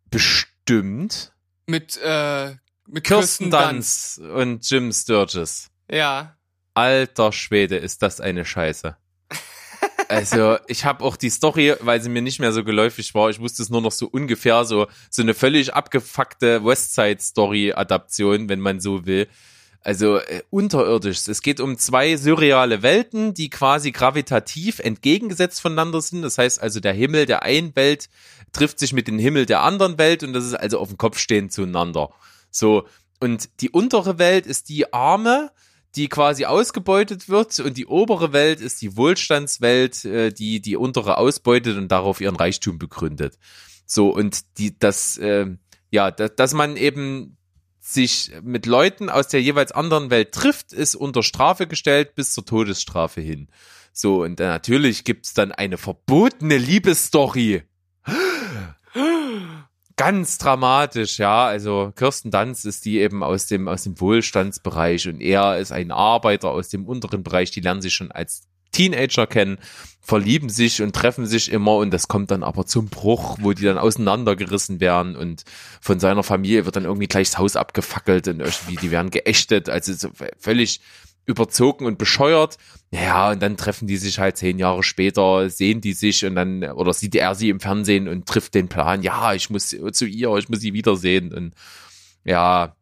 [0.10, 1.32] Bestimmt.
[1.66, 2.56] Mit, äh,
[2.88, 5.70] mit Kirsten Dunst und Jim Sturgis.
[5.90, 6.36] Ja.
[6.74, 8.96] Alter Schwede, ist das eine Scheiße.
[10.10, 13.40] Also, ich habe auch die Story, weil sie mir nicht mehr so geläufig war, ich
[13.40, 19.06] wusste es nur noch so ungefähr, so, so eine völlig abgefuckte Westside-Story-Adaption, wenn man so
[19.06, 19.28] will.
[19.82, 21.28] Also äh, unterirdisch.
[21.28, 26.22] Es geht um zwei surreale Welten, die quasi gravitativ entgegengesetzt voneinander sind.
[26.22, 28.10] Das heißt also, der Himmel der einen Welt
[28.54, 31.18] trifft sich mit dem Himmel der anderen Welt und das ist also auf dem Kopf
[31.18, 32.12] stehend zueinander.
[32.50, 32.88] So.
[33.20, 35.52] Und die untere Welt ist die arme,
[35.96, 41.18] die quasi ausgebeutet wird und die obere Welt ist die Wohlstandswelt, äh, die die untere
[41.18, 43.38] ausbeutet und darauf ihren Reichtum begründet.
[43.86, 45.48] So und die das äh,
[45.92, 47.38] ja, da, dass man eben
[47.80, 52.46] sich mit Leuten aus der jeweils anderen Welt trifft, ist unter Strafe gestellt bis zur
[52.46, 53.50] Todesstrafe hin.
[53.92, 57.64] So und natürlich gibt's dann eine verbotene Liebesstory
[59.96, 61.46] ganz dramatisch, ja.
[61.46, 65.92] Also Kirsten Dunst ist die eben aus dem, aus dem Wohlstandsbereich und er ist ein
[65.92, 67.52] Arbeiter aus dem unteren Bereich.
[67.52, 69.60] Die lernen sich schon als Teenager kennen,
[70.02, 73.64] verlieben sich und treffen sich immer und das kommt dann aber zum Bruch, wo die
[73.64, 75.44] dann auseinandergerissen werden und
[75.80, 79.70] von seiner Familie wird dann irgendwie gleich das Haus abgefackelt und irgendwie die werden geächtet,
[79.70, 80.82] also so völlig
[81.26, 82.58] überzogen und bescheuert.
[82.92, 86.64] Ja, und dann treffen die sich halt zehn Jahre später, sehen die sich und dann,
[86.64, 90.36] oder sieht er sie im Fernsehen und trifft den Plan, ja, ich muss zu ihr,
[90.36, 91.34] ich muss sie wiedersehen.
[91.34, 91.54] Und
[92.26, 92.76] ja,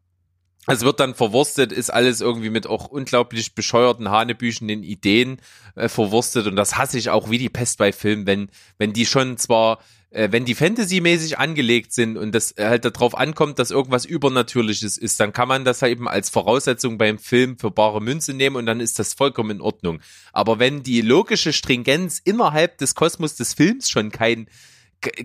[0.68, 5.38] Es wird dann verwurstet, ist alles irgendwie mit auch unglaublich bescheuerten, hanebüchenden Ideen
[5.74, 9.06] äh, verwurstet und das hasse ich auch wie die Pest bei Filmen, wenn, wenn die
[9.06, 9.80] schon zwar
[10.12, 15.32] wenn die Fantasy-mäßig angelegt sind und das halt darauf ankommt, dass irgendwas Übernatürliches ist, dann
[15.32, 18.80] kann man das halt eben als Voraussetzung beim Film für bare Münze nehmen und dann
[18.80, 20.00] ist das vollkommen in Ordnung.
[20.32, 24.48] Aber wenn die logische Stringenz innerhalb des Kosmos des Films schon kein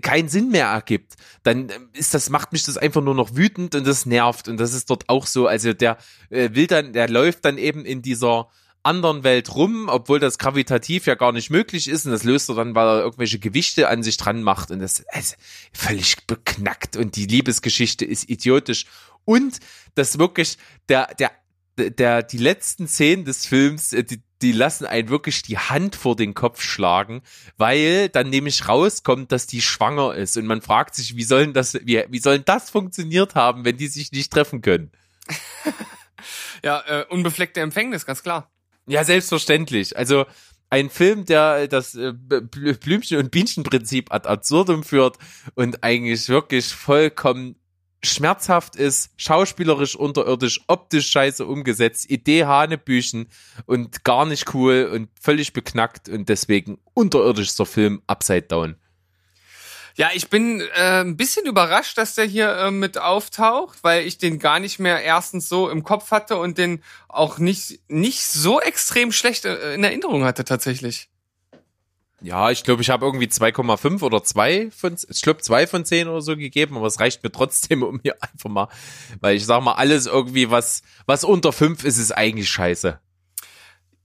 [0.02, 3.86] keinen Sinn mehr ergibt, dann ist das macht mich das einfach nur noch wütend und
[3.86, 5.98] das nervt und das ist dort auch so, also der
[6.30, 8.48] äh, will dann der läuft dann eben in dieser
[8.82, 12.06] anderen Welt rum, obwohl das gravitativ ja gar nicht möglich ist.
[12.06, 14.70] Und das löst er dann, weil er irgendwelche Gewichte an sich dran macht.
[14.70, 15.36] Und das ist
[15.72, 16.96] völlig beknackt.
[16.96, 18.86] Und die Liebesgeschichte ist idiotisch.
[19.24, 19.58] Und
[19.94, 20.56] das wirklich
[20.88, 21.32] der der
[21.76, 26.14] der die letzten Szenen des Films äh, die die lassen einen wirklich die Hand vor
[26.14, 27.22] den Kopf schlagen,
[27.56, 30.36] weil dann nämlich rauskommt, dass die schwanger ist.
[30.36, 33.88] Und man fragt sich, wie sollen das wie wie sollen das funktioniert haben, wenn die
[33.88, 34.92] sich nicht treffen können?
[36.62, 38.50] ja, äh, unbefleckte Empfängnis, ganz klar.
[38.88, 39.96] Ja, selbstverständlich.
[39.96, 40.24] Also
[40.70, 45.16] ein Film, der das äh, Blümchen- und Bienchenprinzip ad absurdum führt
[45.54, 47.56] und eigentlich wirklich vollkommen
[48.02, 53.28] schmerzhaft ist, schauspielerisch unterirdisch, optisch scheiße umgesetzt, Idee Hanebüchen
[53.66, 58.76] und gar nicht cool und völlig beknackt und deswegen unterirdischster Film Upside Down.
[59.98, 64.16] Ja, ich bin äh, ein bisschen überrascht, dass der hier äh, mit auftaucht, weil ich
[64.16, 68.60] den gar nicht mehr erstens so im Kopf hatte und den auch nicht, nicht so
[68.60, 71.08] extrem schlecht äh, in Erinnerung hatte tatsächlich.
[72.20, 76.06] Ja, ich glaube, ich habe irgendwie 2,5 oder 2 von, ich glaube 2 von 10
[76.06, 78.68] oder so gegeben, aber es reicht mir trotzdem, um hier einfach mal,
[79.18, 83.00] weil ich sag mal, alles irgendwie, was, was unter 5 ist, ist eigentlich scheiße.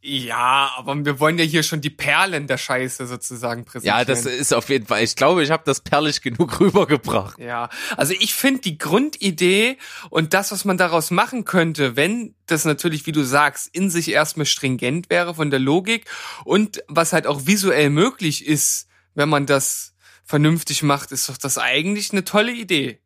[0.05, 3.99] Ja, aber wir wollen ja hier schon die Perlen der Scheiße sozusagen präsentieren.
[3.99, 5.01] Ja, das ist auf jeden Fall.
[5.01, 7.39] Ich glaube, ich habe das perlig genug rübergebracht.
[7.39, 9.77] Ja, also ich finde die Grundidee
[10.09, 14.11] und das, was man daraus machen könnte, wenn das natürlich, wie du sagst, in sich
[14.11, 16.03] erstmal stringent wäre von der Logik
[16.43, 21.57] und was halt auch visuell möglich ist, wenn man das vernünftig macht, ist doch das
[21.57, 22.99] eigentlich eine tolle Idee.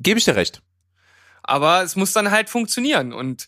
[0.00, 0.62] Gebe ich dir recht.
[1.44, 3.46] Aber es muss dann halt funktionieren und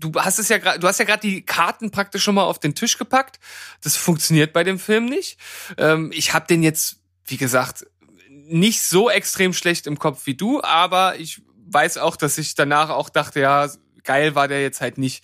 [0.00, 2.58] du hast es ja gerade, du hast ja gerade die Karten praktisch schon mal auf
[2.58, 3.38] den Tisch gepackt.
[3.82, 5.38] Das funktioniert bei dem Film nicht.
[5.76, 7.86] Ähm, ich habe den jetzt, wie gesagt,
[8.28, 12.90] nicht so extrem schlecht im Kopf wie du, aber ich weiß auch, dass ich danach
[12.90, 13.70] auch dachte, ja,
[14.02, 15.22] geil war der jetzt halt nicht.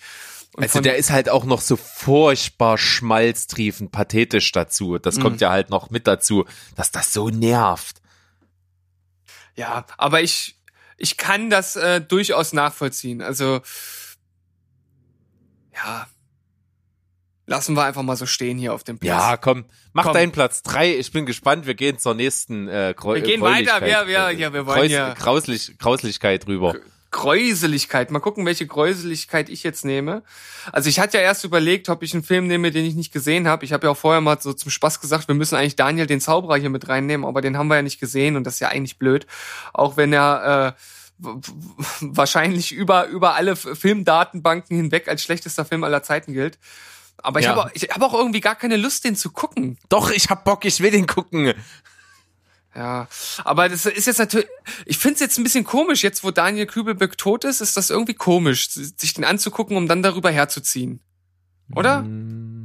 [0.55, 4.99] Und also der ist halt auch noch so furchtbar schmalztriefend pathetisch dazu.
[4.99, 5.41] Das kommt mhm.
[5.41, 8.01] ja halt noch mit dazu, dass das so nervt.
[9.55, 10.57] Ja, aber ich
[10.97, 13.21] ich kann das äh, durchaus nachvollziehen.
[13.21, 13.61] Also
[15.77, 16.07] ja,
[17.47, 19.09] lassen wir einfach mal so stehen hier auf dem Platz.
[19.09, 20.15] Ja, komm, mach komm.
[20.15, 20.97] deinen Platz drei.
[20.97, 21.67] Ich bin gespannt.
[21.67, 23.81] Wir gehen zur nächsten äh, Grau Wir gehen weiter.
[23.81, 26.75] Wir, wir, ja, wir wollen Kreuz, ja Grauslich, Grauslichkeit rüber.
[27.13, 28.11] Gräuseligkeit.
[28.11, 30.23] Mal gucken, welche Gräuseligkeit ich jetzt nehme.
[30.73, 33.49] Also ich hatte ja erst überlegt, ob ich einen Film nehme, den ich nicht gesehen
[33.49, 33.65] habe.
[33.65, 36.21] Ich habe ja auch vorher mal so zum Spaß gesagt, wir müssen eigentlich Daniel den
[36.21, 38.69] Zauberer hier mit reinnehmen, aber den haben wir ja nicht gesehen und das ist ja
[38.69, 39.27] eigentlich blöd.
[39.73, 40.81] Auch wenn er äh,
[41.19, 46.59] wahrscheinlich über, über alle Filmdatenbanken hinweg als schlechtester Film aller Zeiten gilt.
[47.19, 47.57] Aber ich ja.
[47.57, 49.79] habe ich hab auch irgendwie gar keine Lust, den zu gucken.
[49.89, 51.55] Doch, ich hab Bock, ich will den gucken.
[52.75, 53.09] Ja,
[53.43, 54.49] aber das ist jetzt natürlich,
[54.85, 57.89] ich finde es jetzt ein bisschen komisch, jetzt wo Daniel Kübelböck tot ist, ist das
[57.89, 61.01] irgendwie komisch, sich den anzugucken, um dann darüber herzuziehen.
[61.75, 62.03] Oder?
[62.03, 62.56] Mm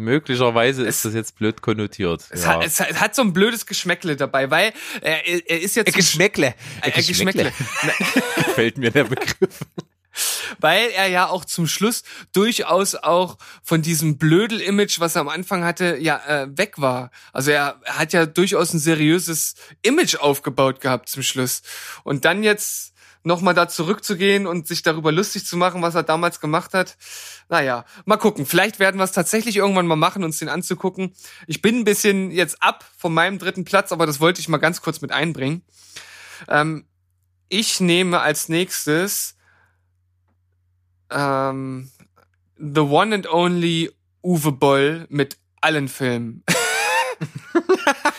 [0.00, 2.24] möglicherweise ist das jetzt blöd konnotiert.
[2.30, 2.54] Es, ja.
[2.54, 5.94] hat, es, hat, so ein blödes Geschmäckle dabei, weil er, er ist jetzt.
[5.94, 6.54] Geschmäckle.
[6.82, 7.52] Äh, Geschmäckle.
[8.54, 9.60] Fällt mir der Begriff.
[10.58, 15.64] Weil er ja auch zum Schluss durchaus auch von diesem Blödel-Image, was er am Anfang
[15.64, 17.10] hatte, ja äh, weg war.
[17.32, 21.62] Also er hat ja durchaus ein seriöses Image aufgebaut gehabt zum Schluss.
[22.02, 22.89] Und dann jetzt
[23.22, 26.96] nochmal da zurückzugehen und sich darüber lustig zu machen, was er damals gemacht hat.
[27.48, 28.46] Naja, mal gucken.
[28.46, 31.12] Vielleicht werden wir es tatsächlich irgendwann mal machen, uns den anzugucken.
[31.46, 34.58] Ich bin ein bisschen jetzt ab von meinem dritten Platz, aber das wollte ich mal
[34.58, 35.62] ganz kurz mit einbringen.
[36.48, 36.86] Ähm,
[37.48, 39.36] ich nehme als nächstes
[41.10, 41.90] ähm,
[42.56, 43.90] The One and Only
[44.22, 46.44] Uwe Boll mit allen Filmen.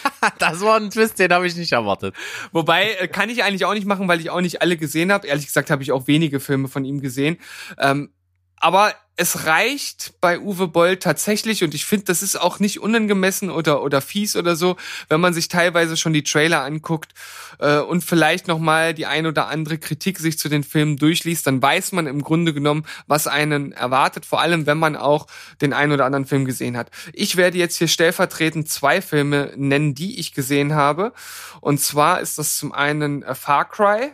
[0.42, 2.16] das war ein Twist, den habe ich nicht erwartet.
[2.52, 5.28] Wobei, äh, kann ich eigentlich auch nicht machen, weil ich auch nicht alle gesehen habe.
[5.28, 7.38] Ehrlich gesagt habe ich auch wenige Filme von ihm gesehen.
[7.78, 8.12] Ähm,
[8.62, 13.52] aber es reicht bei Uwe Boll tatsächlich und ich finde, das ist auch nicht unangemessen
[13.52, 14.78] oder oder fies oder so,
[15.10, 17.13] wenn man sich teilweise schon die Trailer anguckt
[17.60, 21.45] äh, und vielleicht noch mal die ein oder andere Kritik sich zu den Filmen durchliest,
[21.45, 25.28] dann weiß man im Grunde genommen, was einen erwartet, vor allem wenn man auch
[25.62, 26.89] den ein oder anderen Film gesehen hat.
[27.13, 31.13] Ich werde jetzt hier stellvertretend zwei Filme nennen, die ich gesehen habe
[31.60, 34.13] und zwar ist das zum einen Far Cry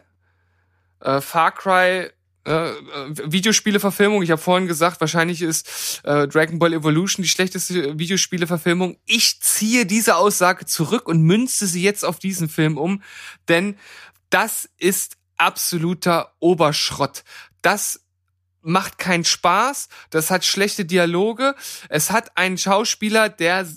[1.00, 2.10] äh, Far Cry
[2.48, 4.24] äh, äh, Videospiele-Verfilmung.
[4.24, 8.98] Ich habe vorhin gesagt, wahrscheinlich ist äh, Dragon Ball Evolution die schlechteste Videospiele-Verfilmung.
[9.06, 13.04] Ich ziehe diese Aussage zurück und münze sie jetzt auf diesen Film um,
[13.50, 13.76] denn
[14.30, 17.26] das ist absoluter Oberschrott.
[17.62, 18.06] Das
[18.62, 21.54] macht keinen Spaß, das hat schlechte Dialoge,
[21.90, 23.68] es hat einen Schauspieler, der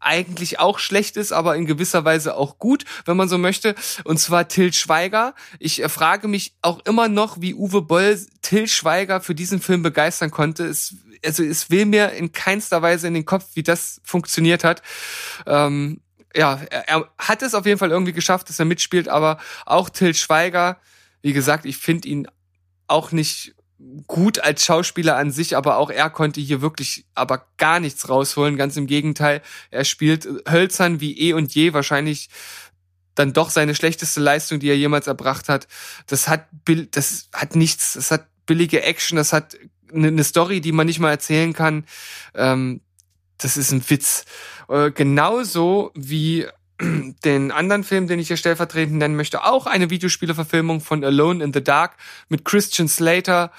[0.00, 3.74] eigentlich auch schlecht ist, aber in gewisser Weise auch gut, wenn man so möchte.
[4.04, 5.34] Und zwar Till Schweiger.
[5.58, 9.82] Ich äh, frage mich auch immer noch, wie Uwe Boll Till Schweiger für diesen Film
[9.82, 10.64] begeistern konnte.
[10.66, 14.82] Es, also es will mir in keinster Weise in den Kopf, wie das funktioniert hat.
[15.46, 16.00] Ähm,
[16.34, 19.88] ja, er, er hat es auf jeden Fall irgendwie geschafft, dass er mitspielt, aber auch
[19.88, 20.78] Till Schweiger,
[21.22, 22.28] wie gesagt, ich finde ihn
[22.86, 23.54] auch nicht
[24.06, 28.56] gut als Schauspieler an sich, aber auch er konnte hier wirklich aber gar nichts rausholen.
[28.56, 32.28] Ganz im Gegenteil, er spielt hölzern wie eh und je, wahrscheinlich
[33.14, 35.68] dann doch seine schlechteste Leistung, die er jemals erbracht hat.
[36.06, 36.48] Das hat
[36.90, 39.56] das hat nichts, das hat billige Action, das hat
[39.92, 41.84] eine Story, die man nicht mal erzählen kann.
[42.34, 42.80] Ähm,
[43.38, 44.24] das ist ein Witz.
[44.68, 46.46] Äh, genauso wie
[47.24, 51.52] den anderen Film, den ich hier stellvertretend nennen möchte, auch eine Videospieleverfilmung von Alone in
[51.52, 51.96] the Dark
[52.28, 53.50] mit Christian Slater,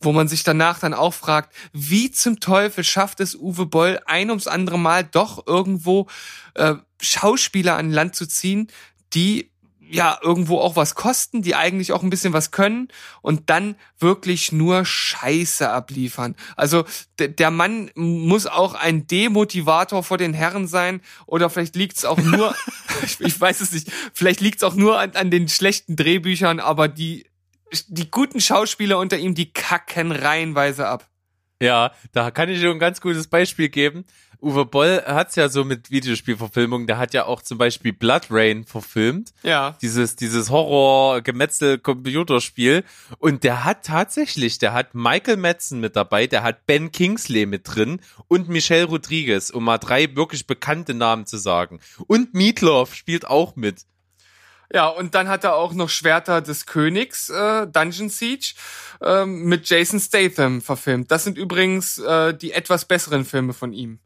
[0.00, 4.30] wo man sich danach dann auch fragt, wie zum Teufel schafft es Uwe Boll ein
[4.30, 6.06] ums andere Mal doch irgendwo
[6.54, 8.68] äh, Schauspieler an Land zu ziehen,
[9.12, 9.50] die
[9.92, 12.88] ja irgendwo auch was kosten, die eigentlich auch ein bisschen was können
[13.22, 16.34] und dann wirklich nur Scheiße abliefern.
[16.56, 16.84] Also
[17.18, 22.18] der Mann muss auch ein Demotivator vor den Herren sein oder vielleicht liegt es auch
[22.18, 22.54] nur,
[23.02, 26.60] ich, ich, weiß es nicht, vielleicht liegt es auch nur an, an den schlechten Drehbüchern,
[26.60, 27.26] aber die
[27.88, 31.08] die guten Schauspieler unter ihm, die kacken reihenweise ab.
[31.62, 34.04] Ja, da kann ich dir ein ganz gutes Beispiel geben.
[34.42, 38.64] Uwe Boll hat's ja so mit Videospielverfilmungen, der hat ja auch zum Beispiel Blood Rain
[38.64, 39.32] verfilmt.
[39.42, 39.76] Ja.
[39.82, 42.84] Dieses, dieses Horror-Gemetzel-Computerspiel.
[43.18, 47.62] Und der hat tatsächlich, der hat Michael Madsen mit dabei, der hat Ben Kingsley mit
[47.64, 51.80] drin und Michelle Rodriguez, um mal drei wirklich bekannte Namen zu sagen.
[52.06, 53.84] Und Meatloaf spielt auch mit.
[54.72, 58.54] Ja, und dann hat er auch noch Schwerter des Königs, äh, Dungeon Siege,
[59.00, 61.10] äh, mit Jason Statham verfilmt.
[61.10, 63.98] Das sind übrigens äh, die etwas besseren Filme von ihm.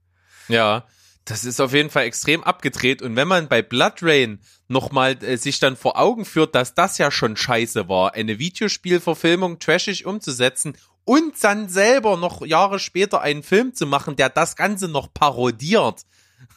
[0.48, 0.85] Ja,
[1.24, 3.00] das ist auf jeden Fall extrem abgedreht.
[3.00, 6.98] Und wenn man bei Blood Rain nochmal äh, sich dann vor Augen führt, dass das
[6.98, 13.42] ja schon scheiße war, eine Videospielverfilmung trashig umzusetzen und dann selber noch Jahre später einen
[13.42, 16.02] Film zu machen, der das Ganze noch parodiert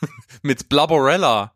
[0.42, 1.54] mit Blubberella.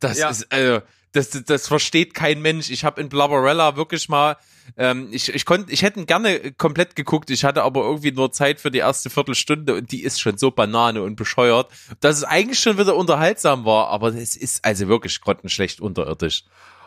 [0.00, 0.28] Das ja.
[0.28, 0.82] ist, also,
[1.14, 2.70] das, das versteht kein Mensch.
[2.70, 4.36] Ich habe in Blubberella wirklich mal,
[4.76, 8.60] ähm, ich, ich konnte, ich hätte gerne komplett geguckt, ich hatte aber irgendwie nur Zeit
[8.60, 12.58] für die erste Viertelstunde und die ist schon so banane und bescheuert, dass es eigentlich
[12.58, 16.42] schon wieder unterhaltsam war, aber es ist also wirklich grottenschlecht unterirdisch.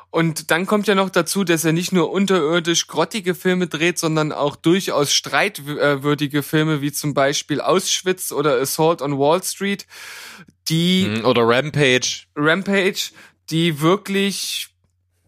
[0.09, 4.31] Und dann kommt ja noch dazu, dass er nicht nur unterirdisch grottige Filme dreht, sondern
[4.31, 9.85] auch durchaus streitwürdige Filme, wie zum Beispiel Auschwitz oder Assault on Wall Street,
[10.69, 11.07] die...
[11.07, 12.23] Mhm, oder Rampage.
[12.35, 13.11] Rampage,
[13.49, 14.69] die wirklich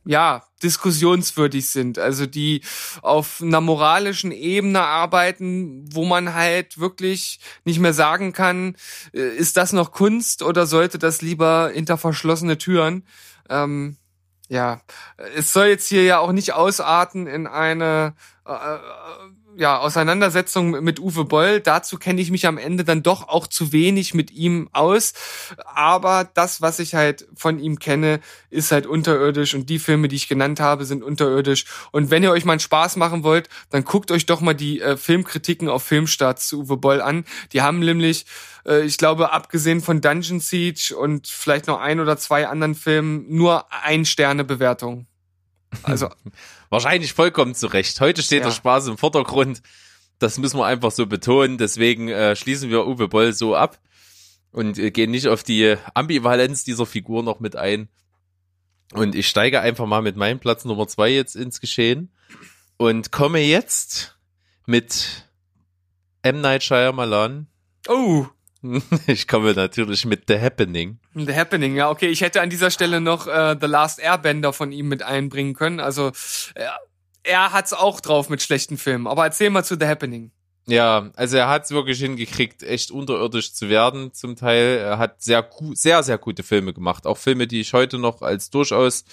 [0.06, 2.62] ja, diskussionswürdig sind, also die
[3.02, 8.76] auf einer moralischen Ebene arbeiten, wo man halt wirklich nicht mehr sagen kann,
[9.14, 13.06] äh, ist das noch Kunst oder sollte das lieber hinter verschlossene Türen?
[13.50, 13.98] Ähm,
[14.48, 14.82] ja,
[15.36, 18.16] es soll jetzt hier ja auch nicht ausarten in eine
[18.48, 18.80] äh, äh
[19.60, 21.60] ja, Auseinandersetzung mit Uwe Boll.
[21.60, 25.14] Dazu kenne ich mich am Ende dann doch auch zu wenig mit ihm aus.
[25.66, 30.16] Aber das, was ich halt von ihm kenne, ist halt unterirdisch und die Filme, die
[30.16, 31.66] ich genannt habe, sind unterirdisch.
[31.92, 34.80] Und wenn ihr euch mal einen Spaß machen wollt, dann guckt euch doch mal die
[34.80, 37.26] äh, Filmkritiken auf Filmstarts zu Uwe Boll an.
[37.52, 38.26] Die haben nämlich,
[38.66, 43.26] äh, ich glaube, abgesehen von Dungeon Siege und vielleicht noch ein oder zwei anderen Filmen,
[43.28, 45.06] nur ein Sterne Bewertung.
[45.84, 46.10] Also
[46.70, 48.00] wahrscheinlich vollkommen zurecht.
[48.02, 48.48] Heute steht ja.
[48.48, 49.62] der Spaß im Vordergrund.
[50.20, 51.58] Das müssen wir einfach so betonen.
[51.58, 53.80] Deswegen äh, schließen wir Uwe Boll so ab
[54.52, 57.90] und äh, gehen nicht auf die Ambivalenz dieser Figur noch mit ein.
[58.94, 62.12] Und ich steige einfach mal mit meinem Platz Nummer zwei jetzt ins Geschehen
[62.78, 64.18] und komme jetzt
[64.66, 65.30] mit
[66.24, 66.42] M.
[66.42, 67.48] Night Shyamalan.
[67.88, 68.26] Oh.
[69.08, 71.00] Ich komme natürlich mit The Happening.
[71.14, 72.08] The Happening, ja, okay.
[72.08, 75.80] Ich hätte an dieser Stelle noch äh, The Last Airbender von ihm mit einbringen können.
[75.80, 76.12] Also
[76.56, 76.66] äh,
[77.24, 79.08] er hat's auch drauf mit schlechten Filmen.
[79.08, 80.32] Aber erzähl mal zu The Happening.
[80.68, 84.14] Ja, also er hat's wirklich hingekriegt, echt unterirdisch zu werden.
[84.14, 87.98] Zum Teil er hat sehr sehr sehr gute Filme gemacht, auch Filme, die ich heute
[87.98, 89.04] noch als durchaus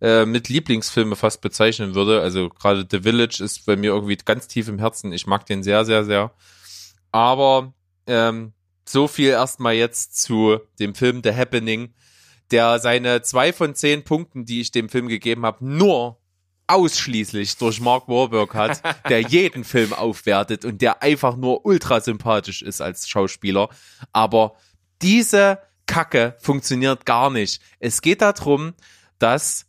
[0.00, 2.22] äh, mit Lieblingsfilme fast bezeichnen würde.
[2.22, 5.12] Also gerade The Village ist bei mir irgendwie ganz tief im Herzen.
[5.12, 6.32] Ich mag den sehr sehr sehr.
[7.10, 7.74] Aber
[8.06, 11.94] ähm, so viel erstmal jetzt zu dem Film The Happening,
[12.50, 16.18] der seine zwei von zehn Punkten, die ich dem Film gegeben habe, nur
[16.66, 22.62] ausschließlich durch Mark Wahlberg hat, der jeden Film aufwertet und der einfach nur ultra sympathisch
[22.62, 23.68] ist als Schauspieler.
[24.12, 24.56] Aber
[25.02, 27.60] diese Kacke funktioniert gar nicht.
[27.78, 28.74] Es geht darum,
[29.18, 29.66] dass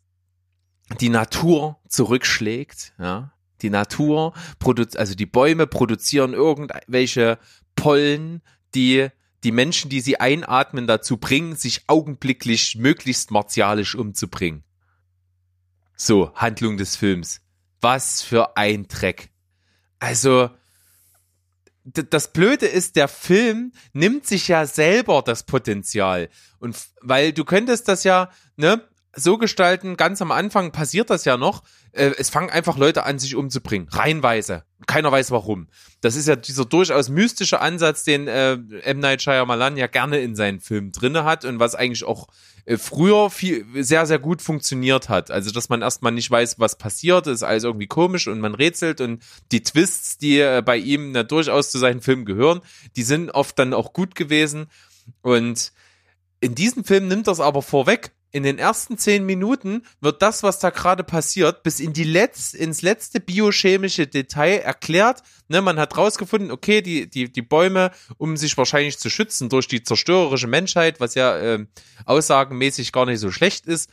[1.01, 3.31] die Natur zurückschlägt, ja.
[3.61, 7.39] Die Natur, produ- also die Bäume produzieren irgendwelche
[7.77, 8.41] Pollen,
[8.75, 9.09] die
[9.43, 14.63] die Menschen, die sie einatmen, dazu bringen, sich augenblicklich möglichst martialisch umzubringen.
[15.95, 17.41] So, Handlung des Films.
[17.81, 19.29] Was für ein Dreck.
[19.99, 20.49] Also,
[21.83, 26.29] das Blöde ist, der Film nimmt sich ja selber das Potenzial.
[26.59, 31.37] Und weil du könntest das ja, ne, so gestalten, ganz am Anfang passiert das ja
[31.37, 33.87] noch, äh, es fangen einfach Leute an, sich umzubringen.
[33.89, 34.63] Reihenweise.
[34.87, 35.67] Keiner weiß warum.
[36.01, 38.53] Das ist ja dieser durchaus mystische Ansatz, den äh,
[38.83, 38.99] M.
[38.99, 42.27] Night Shyamalan ja gerne in seinen Filmen drinne hat und was eigentlich auch
[42.65, 45.29] äh, früher viel, sehr, sehr gut funktioniert hat.
[45.29, 48.99] Also, dass man erstmal nicht weiß, was passiert, ist alles irgendwie komisch und man rätselt
[48.99, 52.61] und die Twists, die äh, bei ihm na, durchaus zu seinen Filmen gehören,
[52.95, 54.67] die sind oft dann auch gut gewesen
[55.21, 55.71] und
[56.39, 58.11] in diesem Film nimmt das aber vorweg.
[58.33, 62.55] In den ersten zehn Minuten wird das, was da gerade passiert, bis in die Letz-,
[62.55, 65.21] ins letzte biochemische Detail erklärt.
[65.49, 69.67] Ne, man hat rausgefunden, okay, die, die, die Bäume, um sich wahrscheinlich zu schützen durch
[69.67, 71.67] die zerstörerische Menschheit, was ja ähm,
[72.05, 73.91] aussagenmäßig gar nicht so schlecht ist,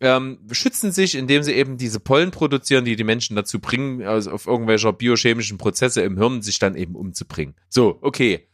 [0.00, 4.32] ähm, schützen sich, indem sie eben diese Pollen produzieren, die die Menschen dazu bringen, also
[4.32, 7.54] auf irgendwelcher biochemischen Prozesse im Hirn sich dann eben umzubringen.
[7.70, 8.48] So, okay,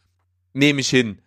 [0.53, 1.19] nehme ich hin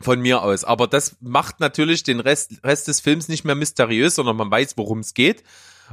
[0.00, 0.64] von mir aus.
[0.64, 4.74] Aber das macht natürlich den Rest, Rest des Films nicht mehr mysteriös, sondern man weiß,
[4.76, 5.42] worum es geht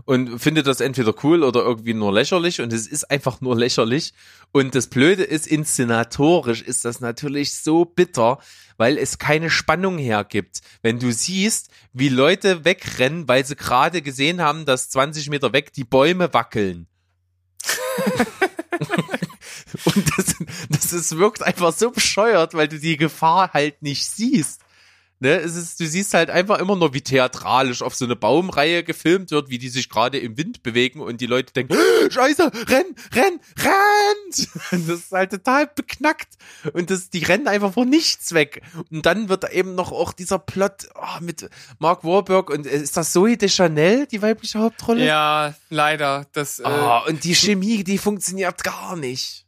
[0.03, 4.13] und findet das entweder cool oder irgendwie nur lächerlich und es ist einfach nur lächerlich.
[4.51, 8.39] Und das Blöde ist, inszenatorisch ist das natürlich so bitter,
[8.77, 10.59] weil es keine Spannung hergibt.
[10.81, 15.71] Wenn du siehst, wie Leute wegrennen, weil sie gerade gesehen haben, dass 20 Meter weg
[15.73, 16.87] die Bäume wackeln.
[19.85, 20.35] Und das,
[20.69, 24.61] das ist, wirkt einfach so bescheuert, weil du die Gefahr halt nicht siehst.
[25.21, 28.83] Ne, es ist, du siehst halt einfach immer nur, wie theatralisch auf so eine Baumreihe
[28.83, 32.51] gefilmt wird, wie die sich gerade im Wind bewegen und die Leute denken, "Ah, Scheiße,
[32.67, 34.49] renn, renn, rennt!
[34.71, 36.27] Und das ist halt total beknackt.
[36.73, 38.61] Und das, die rennen einfach vor nichts weg.
[38.91, 41.49] Und dann wird da eben noch auch dieser Plot oh, mit
[41.79, 45.05] Mark Warburg und äh, ist das Zoe de Chanel, die weibliche Hauptrolle?
[45.05, 46.27] Ja, leider.
[46.33, 49.44] Das, äh, Oh, und die Chemie, die funktioniert gar nicht.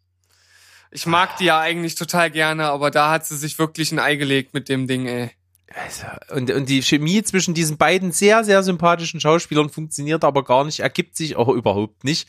[0.92, 4.16] Ich mag die ja eigentlich total gerne, aber da hat sie sich wirklich ein Ei
[4.16, 5.32] gelegt mit dem Ding, ey.
[5.74, 10.64] Also, und, und die Chemie zwischen diesen beiden sehr, sehr sympathischen Schauspielern funktioniert aber gar
[10.64, 12.28] nicht, ergibt sich auch überhaupt nicht.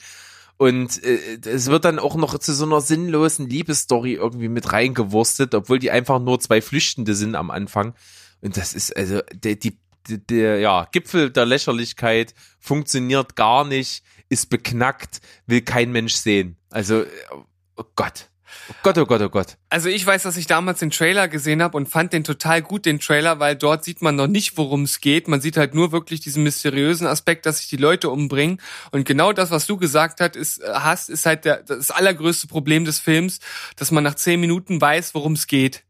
[0.57, 5.55] Und äh, es wird dann auch noch zu so einer sinnlosen Liebesstory irgendwie mit reingewurstet,
[5.55, 7.95] obwohl die einfach nur zwei Flüchtende sind am Anfang.
[8.41, 9.79] Und das ist also der, die,
[10.09, 16.57] der ja, Gipfel der Lächerlichkeit funktioniert gar nicht, ist beknackt, will kein Mensch sehen.
[16.71, 17.05] Also,
[17.77, 18.29] oh Gott.
[18.71, 19.57] Oh Gott, oh Gott, oh Gott.
[19.69, 22.87] Also ich weiß, dass ich damals den Trailer gesehen habe und fand den total gut,
[22.87, 25.29] den Trailer, weil dort sieht man noch nicht, worum es geht.
[25.29, 28.61] Man sieht halt nur wirklich diesen mysteriösen Aspekt, dass sich die Leute umbringen.
[28.91, 32.47] Und genau das, was du gesagt hast, ist, äh, hast, ist halt der, das allergrößte
[32.47, 33.41] Problem des Films,
[33.77, 35.85] dass man nach zehn Minuten weiß, worum es geht.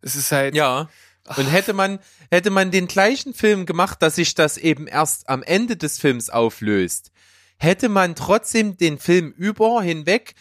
[0.00, 0.54] Es ist halt.
[0.54, 0.88] Ja.
[1.36, 1.98] Und hätte man,
[2.30, 6.30] hätte man den gleichen Film gemacht, dass sich das eben erst am Ende des Films
[6.30, 7.10] auflöst,
[7.58, 10.34] hätte man trotzdem den Film über hinweg,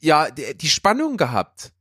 [0.00, 1.72] ja, die, Spannung gehabt.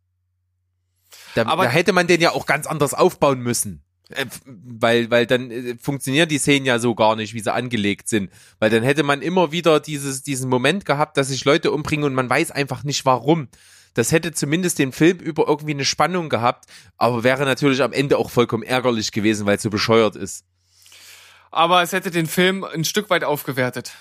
[1.36, 3.84] Da, Aber- da hätte man den ja auch ganz anders aufbauen müssen.
[4.10, 8.08] Äh, Weil, weil dann äh, funktionieren die Szenen ja so gar nicht, wie sie angelegt
[8.08, 8.32] sind.
[8.60, 12.14] Weil dann hätte man immer wieder dieses, diesen Moment gehabt, dass sich Leute umbringen und
[12.14, 13.50] man weiß einfach nicht warum.
[13.94, 16.66] Das hätte zumindest den Film über irgendwie eine Spannung gehabt,
[16.98, 20.46] aber wäre natürlich am Ende auch vollkommen ärgerlich gewesen, weil es so bescheuert ist.
[21.52, 23.94] Aber es hätte den Film ein Stück weit aufgewertet.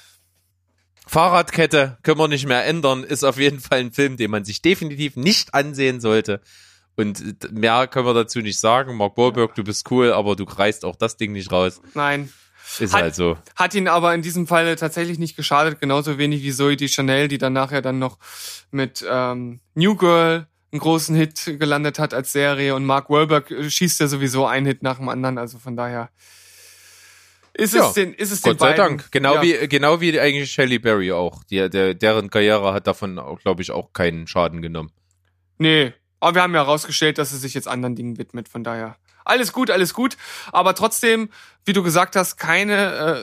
[1.07, 4.61] Fahrradkette können wir nicht mehr ändern, ist auf jeden Fall ein Film, den man sich
[4.63, 6.41] definitiv nicht ansehen sollte.
[6.97, 8.97] Und mehr können wir dazu nicht sagen.
[8.97, 11.81] Mark Wahlberg, du bist cool, aber du reißt auch das Ding nicht raus.
[11.95, 12.33] Nein.
[12.81, 13.39] Ist Hat- halt so.
[13.55, 17.29] Hat ihn aber in diesem Fall tatsächlich nicht geschadet, genauso wenig wie Zoe de Chanel,
[17.29, 18.19] die dann nachher dann noch
[18.73, 23.71] mit ähm, New Girl einen großen Hit gelandet hat als Serie und Mark Wahlberg äh,
[23.71, 26.11] schießt ja sowieso einen Hit nach dem anderen, also von daher
[27.59, 29.13] ist Ja, es den, ist es den Gott sei beiden, Dank.
[29.13, 31.43] Genau ja, wie genau wie eigentlich Shelley Berry auch.
[31.45, 34.91] Die, der, deren Karriere hat davon glaube ich, auch keinen Schaden genommen.
[35.59, 38.97] Nee, aber wir haben ja herausgestellt, dass sie sich jetzt anderen Dingen widmet, von daher.
[39.25, 40.17] Alles gut, alles gut.
[40.53, 41.31] Aber trotzdem,
[41.65, 43.19] wie du gesagt hast, keine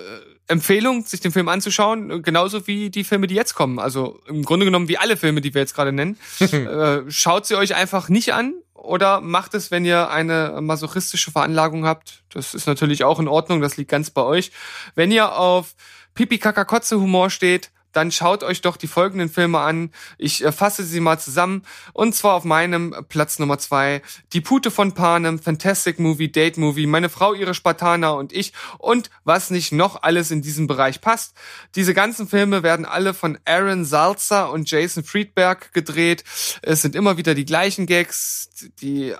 [0.48, 3.80] äh, Empfehlung, sich den Film anzuschauen, genauso wie die Filme, die jetzt kommen.
[3.80, 6.18] Also im Grunde genommen wie alle Filme, die wir jetzt gerade nennen.
[6.40, 8.54] äh, schaut sie euch einfach nicht an
[8.84, 12.24] oder macht es, wenn ihr eine masochistische Veranlagung habt.
[12.30, 14.52] Das ist natürlich auch in Ordnung, das liegt ganz bei euch.
[14.96, 15.76] Wenn ihr auf
[16.14, 19.92] Pipi-Kaka-Kotze-Humor steht, dann schaut euch doch die folgenden Filme an.
[20.18, 21.64] Ich äh, fasse sie mal zusammen.
[21.94, 24.02] Und zwar auf meinem Platz Nummer zwei.
[24.34, 29.10] Die Pute von Panem, Fantastic Movie, Date Movie, meine Frau, ihre Spartaner und ich und
[29.24, 31.36] was nicht noch alles in diesem Bereich passt.
[31.76, 36.24] Diese ganzen Filme werden alle von Aaron Salzer und Jason Friedberg gedreht.
[36.62, 38.50] Es sind immer wieder die gleichen Gags,
[38.82, 39.16] die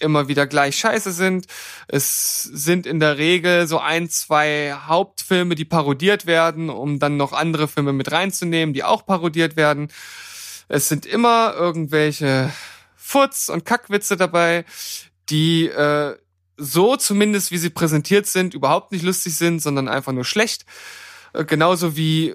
[0.00, 1.46] immer wieder gleich scheiße sind.
[1.88, 7.32] Es sind in der Regel so ein, zwei Hauptfilme, die parodiert werden, um dann noch
[7.32, 9.88] andere Filme mit reinzunehmen, die auch parodiert werden.
[10.68, 12.52] Es sind immer irgendwelche
[12.96, 14.64] Futz- und Kackwitze dabei,
[15.30, 16.16] die äh,
[16.56, 20.66] so zumindest, wie sie präsentiert sind, überhaupt nicht lustig sind, sondern einfach nur schlecht.
[21.32, 22.34] Äh, genauso wie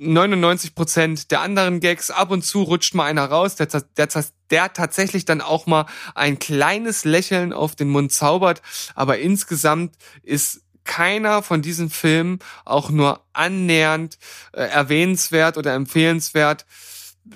[0.00, 2.10] 99 Prozent der anderen Gags.
[2.10, 4.08] Ab und zu rutscht mal einer raus, der, der,
[4.50, 8.62] der tatsächlich dann auch mal ein kleines Lächeln auf den Mund zaubert.
[8.94, 14.18] Aber insgesamt ist keiner von diesen Filmen auch nur annähernd
[14.52, 16.66] äh, erwähnenswert oder empfehlenswert.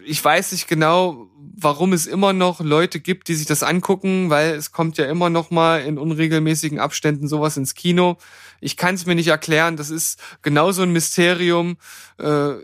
[0.04, 4.54] Ich weiß nicht genau, warum es immer noch Leute gibt, die sich das angucken, weil
[4.54, 8.16] es kommt ja immer noch mal in unregelmäßigen Abständen sowas ins Kino.
[8.60, 9.76] Ich kann es mir nicht erklären.
[9.76, 11.76] Das ist genauso ein Mysterium
[12.18, 12.54] äh,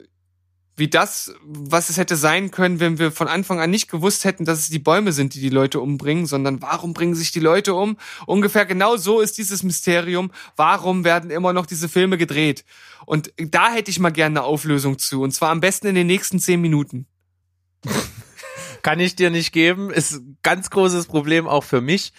[0.81, 4.45] wie das, was es hätte sein können, wenn wir von Anfang an nicht gewusst hätten,
[4.45, 7.75] dass es die Bäume sind, die die Leute umbringen, sondern warum bringen sich die Leute
[7.75, 7.97] um?
[8.27, 10.33] Ungefähr genau so ist dieses Mysterium.
[10.57, 12.65] Warum werden immer noch diese Filme gedreht?
[13.07, 15.23] Und da hätte ich mal gerne eine Auflösung zu.
[15.23, 17.07] Und zwar am besten in den nächsten zehn Minuten.
[18.83, 19.91] Kann ich dir nicht geben.
[19.91, 22.13] Ist ganz großes Problem auch für mich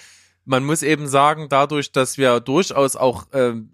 [0.44, 3.74] man muss eben sagen, dadurch, dass wir durchaus auch ähm,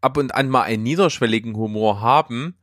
[0.00, 2.54] ab und an mal einen niederschwelligen Humor haben,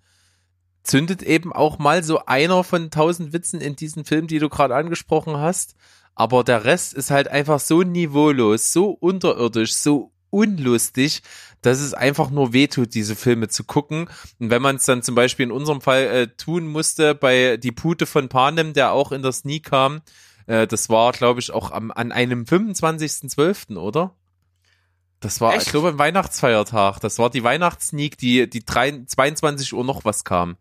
[0.89, 4.75] zündet eben auch mal so einer von tausend Witzen in diesen Film, die du gerade
[4.75, 5.75] angesprochen hast.
[6.15, 11.21] Aber der Rest ist halt einfach so niveaulos, so unterirdisch, so unlustig,
[11.61, 14.09] dass es einfach nur wehtut, diese Filme zu gucken.
[14.39, 17.71] Und wenn man es dann zum Beispiel in unserem Fall äh, tun musste bei Die
[17.71, 20.01] Pute von Panem, der auch in der Sneak kam,
[20.47, 24.15] äh, das war, glaube ich, auch am, an einem 25.12., oder?
[25.19, 25.67] Das war, Echt?
[25.67, 26.99] ich glaube, ein Weihnachtsfeiertag.
[26.99, 30.57] Das war die Weihnachtssneak, die, die 3, 22 Uhr noch was kam.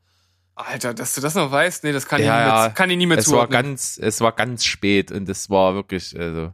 [0.59, 2.97] Alter, dass du das noch weißt, nee, das kann, ja, ich, nie mehr, kann ich
[2.97, 3.55] nie mehr es zuordnen.
[3.55, 6.53] War ganz, es war ganz spät und es war wirklich also,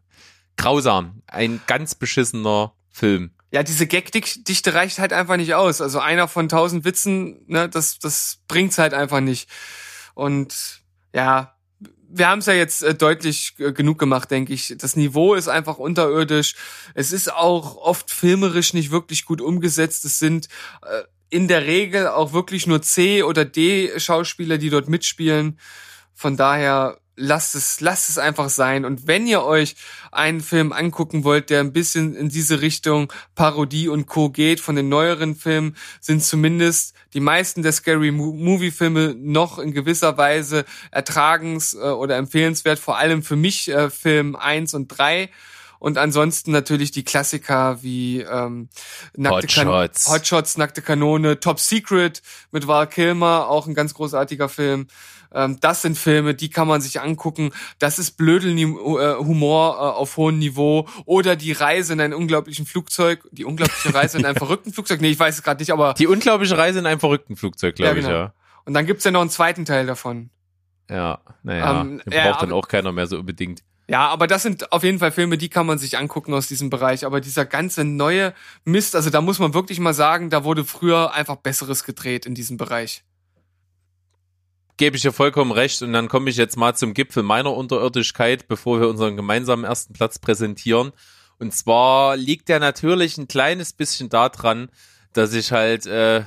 [0.56, 1.22] grausam.
[1.26, 3.30] Ein ganz beschissener Film.
[3.50, 5.80] Ja, diese Gagdichte reicht halt einfach nicht aus.
[5.80, 9.48] Also einer von tausend Witzen, ne, das, das bringt's halt einfach nicht.
[10.14, 10.82] Und
[11.14, 11.54] ja,
[12.16, 14.74] wir haben es ja jetzt äh, deutlich äh, genug gemacht, denke ich.
[14.78, 16.54] Das Niveau ist einfach unterirdisch.
[16.94, 20.04] Es ist auch oft filmerisch nicht wirklich gut umgesetzt.
[20.04, 20.48] Es sind
[20.82, 21.02] äh,
[21.34, 25.58] in der Regel auch wirklich nur C oder D Schauspieler, die dort mitspielen.
[26.14, 28.84] Von daher lasst es, lasst es einfach sein.
[28.84, 29.74] Und wenn ihr euch
[30.12, 34.30] einen Film angucken wollt, der ein bisschen in diese Richtung Parodie und Co.
[34.30, 39.72] geht, von den neueren Filmen sind zumindest die meisten der Scary Movie Filme noch in
[39.72, 45.30] gewisser Weise ertragens- äh, oder empfehlenswert, vor allem für mich äh, Film eins und drei
[45.78, 48.68] und ansonsten natürlich die Klassiker wie ähm,
[49.16, 50.04] nackte Hotshots.
[50.04, 54.86] Kan Hotshots, nackte Kanone, Top Secret mit Val Kilmer, auch ein ganz großartiger Film.
[55.34, 57.50] Ähm, das sind Filme, die kann man sich angucken.
[57.78, 60.88] Das ist Blödelhumor äh, auf hohem Niveau.
[61.04, 63.26] Oder die Reise in einem unglaublichen Flugzeug.
[63.32, 65.00] Die unglaubliche Reise in einem verrückten Flugzeug.
[65.00, 65.94] Nee, ich weiß es gerade nicht, aber.
[65.94, 68.08] Die unglaubliche Reise in einem verrückten Flugzeug, glaube ja, genau.
[68.08, 68.34] ich, ja.
[68.64, 70.30] Und dann gibt's ja noch einen zweiten Teil davon.
[70.88, 73.62] Ja, naja, ähm, den braucht äh, dann auch keiner mehr so unbedingt.
[73.86, 76.70] Ja, aber das sind auf jeden Fall Filme, die kann man sich angucken aus diesem
[76.70, 77.04] Bereich.
[77.04, 78.32] Aber dieser ganze neue
[78.64, 82.34] Mist, also da muss man wirklich mal sagen, da wurde früher einfach Besseres gedreht in
[82.34, 83.04] diesem Bereich.
[84.78, 85.82] Gebe ich dir vollkommen recht.
[85.82, 89.92] Und dann komme ich jetzt mal zum Gipfel meiner Unterirdischkeit, bevor wir unseren gemeinsamen ersten
[89.92, 90.92] Platz präsentieren.
[91.38, 94.70] Und zwar liegt der natürlich ein kleines bisschen daran,
[95.12, 96.24] dass ich halt äh,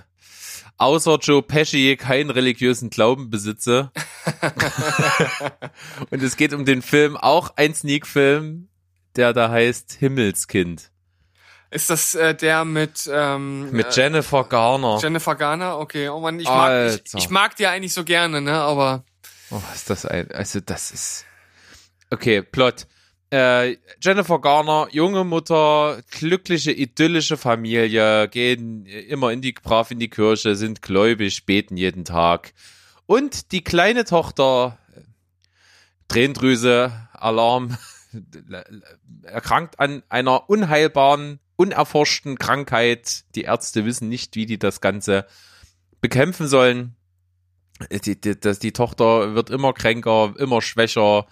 [0.78, 3.92] außer Joe Pesci keinen religiösen Glauben besitze.
[6.10, 8.70] und es geht um den Film, auch ein Sneak-Film,
[9.16, 10.92] der da heißt Himmelskind.
[11.70, 15.00] Ist das äh, der mit ähm, mit Jennifer Garner?
[15.02, 16.08] Jennifer Garner, okay.
[16.08, 18.54] Oh man, ich mag ich, ich, mag die eigentlich so gerne, ne?
[18.54, 19.04] Aber
[19.50, 21.26] oh, ist das ein, also das ist
[22.10, 22.42] okay.
[22.42, 22.88] Plot.
[23.30, 30.10] Äh, Jennifer Garner, junge Mutter, glückliche, idyllische Familie, gehen immer in die, brav in die
[30.10, 32.54] Kirche, sind gläubig, beten jeden Tag.
[33.06, 34.78] Und die kleine Tochter,
[36.08, 37.78] Tränendrüse, Alarm,
[39.24, 43.26] erkrankt an einer unheilbaren, unerforschten Krankheit.
[43.36, 45.26] Die Ärzte wissen nicht, wie die das Ganze
[46.00, 46.96] bekämpfen sollen.
[47.92, 51.28] Die, die, die, die Tochter wird immer kränker, immer schwächer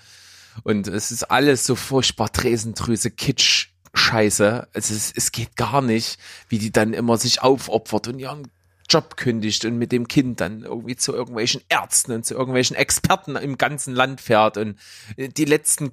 [0.64, 4.68] Und es ist alles so furchtbar Tresendrüse, Kitsch, Scheiße.
[4.74, 6.18] Es, ist, es geht gar nicht,
[6.50, 8.48] wie die dann immer sich aufopfert und ihren
[8.90, 13.36] Job kündigt und mit dem Kind dann irgendwie zu irgendwelchen Ärzten und zu irgendwelchen Experten
[13.36, 14.78] im ganzen Land fährt und
[15.18, 15.92] äh, die letzten,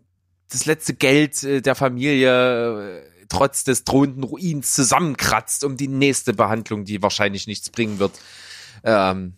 [0.51, 6.35] das letzte Geld äh, der Familie äh, trotz des drohenden Ruins zusammenkratzt, um die nächste
[6.35, 8.13] Behandlung, die wahrscheinlich nichts bringen wird,
[8.85, 9.35] ähm,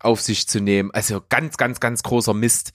[0.00, 0.90] auf sich zu nehmen.
[0.90, 2.72] Also ganz, ganz, ganz großer Mist.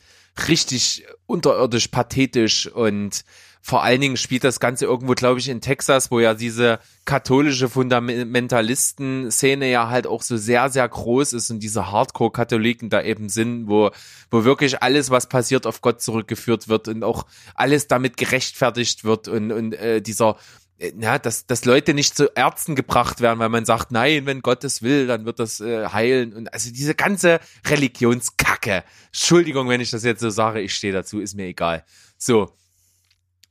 [0.47, 3.23] Richtig unterirdisch, pathetisch und
[3.67, 7.67] vor allen Dingen spielt das Ganze irgendwo, glaube ich, in Texas, wo ja diese katholische
[7.67, 13.67] Fundamentalisten-Szene ja halt auch so sehr, sehr groß ist und diese Hardcore-Katholiken da eben sind,
[13.67, 13.89] wo,
[14.29, 17.25] wo wirklich alles, was passiert, auf Gott zurückgeführt wird und auch
[17.55, 20.37] alles damit gerechtfertigt wird und, und äh, dieser
[20.79, 24.63] ja, dass, dass Leute nicht zu Ärzten gebracht werden, weil man sagt, nein, wenn Gott
[24.63, 26.33] es will, dann wird das äh, heilen.
[26.33, 28.83] Und also diese ganze Religionskacke.
[29.07, 31.85] Entschuldigung, wenn ich das jetzt so sage, ich stehe dazu, ist mir egal.
[32.17, 32.51] So.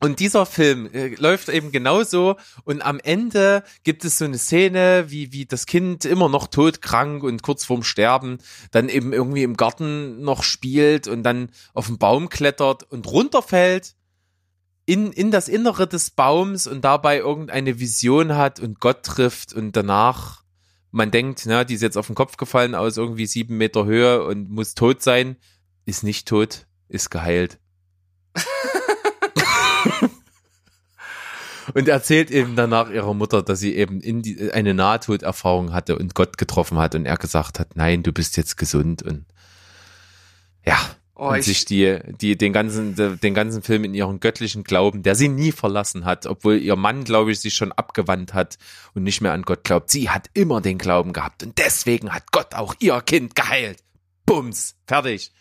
[0.01, 5.05] Und dieser Film äh, läuft eben genauso und am Ende gibt es so eine Szene,
[5.07, 8.37] wie, wie das Kind immer noch todkrank und kurz vorm Sterben
[8.71, 13.95] dann eben irgendwie im Garten noch spielt und dann auf den Baum klettert und runterfällt
[14.85, 19.75] in, in das Innere des Baums und dabei irgendeine Vision hat und Gott trifft und
[19.75, 20.45] danach
[20.95, 24.23] man denkt, na, die ist jetzt auf den Kopf gefallen aus irgendwie sieben Meter Höhe
[24.23, 25.35] und muss tot sein,
[25.83, 27.59] ist nicht tot, ist geheilt.
[31.73, 36.15] und erzählt eben danach ihrer Mutter, dass sie eben in die, eine Nahtoderfahrung hatte und
[36.15, 39.25] Gott getroffen hat und er gesagt hat, nein, du bist jetzt gesund und
[40.65, 40.79] ja,
[41.17, 45.01] Oh, und ich- sich die, die, den ganzen, den ganzen Film in ihren göttlichen Glauben,
[45.01, 48.57] der sie nie verlassen hat, obwohl ihr Mann, glaube ich, sich schon abgewandt hat
[48.93, 49.89] und nicht mehr an Gott glaubt.
[49.91, 53.79] Sie hat immer den Glauben gehabt und deswegen hat Gott auch ihr Kind geheilt.
[54.25, 55.31] Bums, fertig.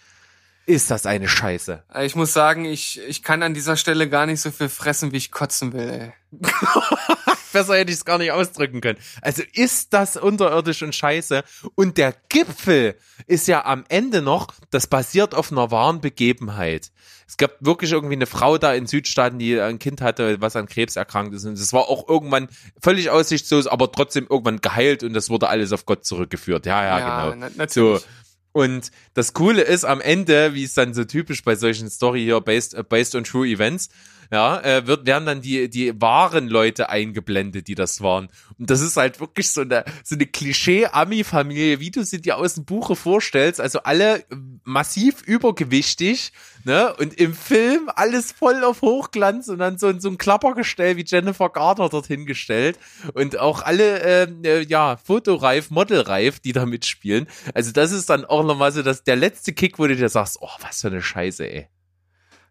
[0.66, 1.82] Ist das eine Scheiße.
[2.02, 5.16] Ich muss sagen, ich, ich kann an dieser Stelle gar nicht so viel fressen, wie
[5.18, 6.12] ich kotzen will, ey.
[7.54, 8.98] Besser hätte ich es gar nicht ausdrücken können.
[9.22, 11.42] Also ist das unterirdisch und scheiße.
[11.74, 12.96] Und der Gipfel
[13.26, 16.90] ist ja am Ende noch, das basiert auf einer wahren Begebenheit.
[17.26, 20.66] Es gab wirklich irgendwie eine Frau da in Südstaaten, die ein Kind hatte, was an
[20.66, 21.46] Krebs erkrankt ist.
[21.46, 22.48] Und das war auch irgendwann
[22.82, 26.66] völlig aussichtslos, aber trotzdem irgendwann geheilt und das wurde alles auf Gott zurückgeführt.
[26.66, 27.36] Ja, ja, genau.
[27.38, 28.02] na, natürlich.
[28.02, 28.06] So.
[28.52, 32.40] Und das Coole ist am Ende, wie es dann so typisch bei solchen Story hier
[32.40, 33.88] based, based on true events,
[34.30, 38.28] ja, äh, wird, werden dann die, die wahren Leute eingeblendet, die das waren.
[38.58, 42.54] Und das ist halt wirklich so eine, so eine Klischee-Ami-Familie, wie du sie dir aus
[42.54, 43.60] dem Buche vorstellst.
[43.60, 44.24] Also alle äh,
[44.64, 46.32] massiv übergewichtig,
[46.64, 46.94] ne?
[46.94, 51.48] Und im Film alles voll auf Hochglanz und dann so, so ein Klappergestell wie Jennifer
[51.48, 52.78] Garner dorthin gestellt.
[53.14, 57.26] Und auch alle, ähm, äh, ja, fotoreif, modelreif, die da mitspielen.
[57.54, 60.38] Also das ist dann auch nochmal so dass der letzte Kick, wo du dir sagst,
[60.40, 61.68] oh, was für eine Scheiße, ey.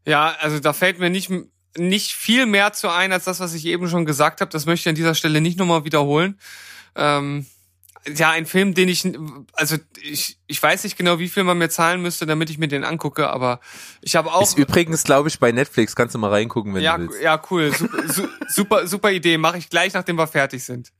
[0.06, 1.32] Ja, also da fällt mir nicht,
[1.78, 4.52] nicht viel mehr zu ein, als das, was ich eben schon gesagt habe.
[4.52, 6.40] Das möchte ich an dieser Stelle nicht nochmal wiederholen.
[6.96, 7.46] Ähm,
[8.16, 9.10] ja, ein Film, den ich,
[9.54, 12.68] also ich, ich weiß nicht genau, wie viel man mir zahlen müsste, damit ich mir
[12.68, 13.62] den angucke, aber
[14.02, 14.44] ich habe auch.
[14.44, 15.96] Ist übrigens, glaube ich, bei Netflix.
[15.96, 17.22] Kannst du mal reingucken, wenn ja, du willst.
[17.22, 17.74] ja, cool.
[17.74, 19.38] Super, su, super, super Idee.
[19.38, 20.92] Mache ich gleich, nachdem wir fertig sind.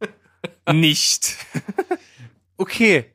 [0.72, 1.36] Nicht.
[2.56, 3.12] Okay.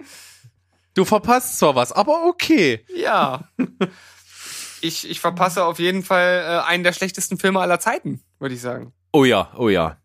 [0.93, 2.85] Du verpasst zwar was, aber okay.
[2.95, 3.49] Ja.
[4.84, 8.61] Ich, ich verpasse auf jeden Fall äh, einen der schlechtesten Filme aller Zeiten, würde ich
[8.61, 8.93] sagen.
[9.13, 9.97] Oh ja, oh ja.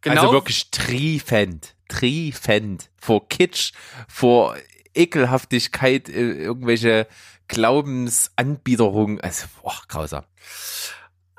[0.00, 0.20] Genau.
[0.20, 2.90] Also wirklich triefend, triefend.
[3.00, 3.72] Vor Kitsch,
[4.06, 4.56] vor
[4.94, 7.08] Ekelhaftigkeit, äh, irgendwelche
[7.48, 9.20] Glaubensanbiederungen.
[9.20, 10.24] Also, boah, grausam.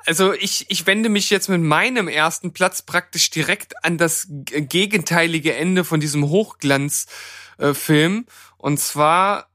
[0.04, 5.54] Also ich, ich wende mich jetzt mit meinem ersten Platz praktisch direkt an das gegenteilige
[5.54, 8.26] Ende von diesem Hochglanzfilm.
[8.56, 9.47] Und zwar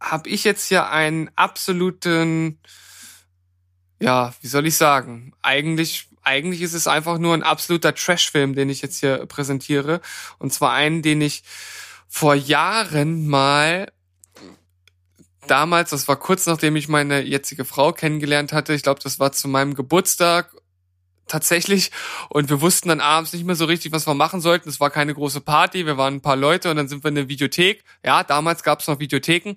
[0.00, 2.58] habe ich jetzt hier einen absoluten,
[4.00, 5.32] ja, wie soll ich sagen?
[5.42, 10.00] Eigentlich, eigentlich ist es einfach nur ein absoluter Trash-Film, den ich jetzt hier präsentiere.
[10.38, 11.42] Und zwar einen, den ich
[12.06, 13.90] vor Jahren mal
[15.46, 19.32] damals, das war kurz nachdem ich meine jetzige Frau kennengelernt hatte, ich glaube, das war
[19.32, 20.54] zu meinem Geburtstag
[21.28, 21.90] tatsächlich
[22.28, 24.68] und wir wussten dann abends nicht mehr so richtig, was wir machen sollten.
[24.68, 27.18] Es war keine große Party, wir waren ein paar Leute und dann sind wir in
[27.18, 29.54] eine Videothek, ja, damals gab es noch Videotheken,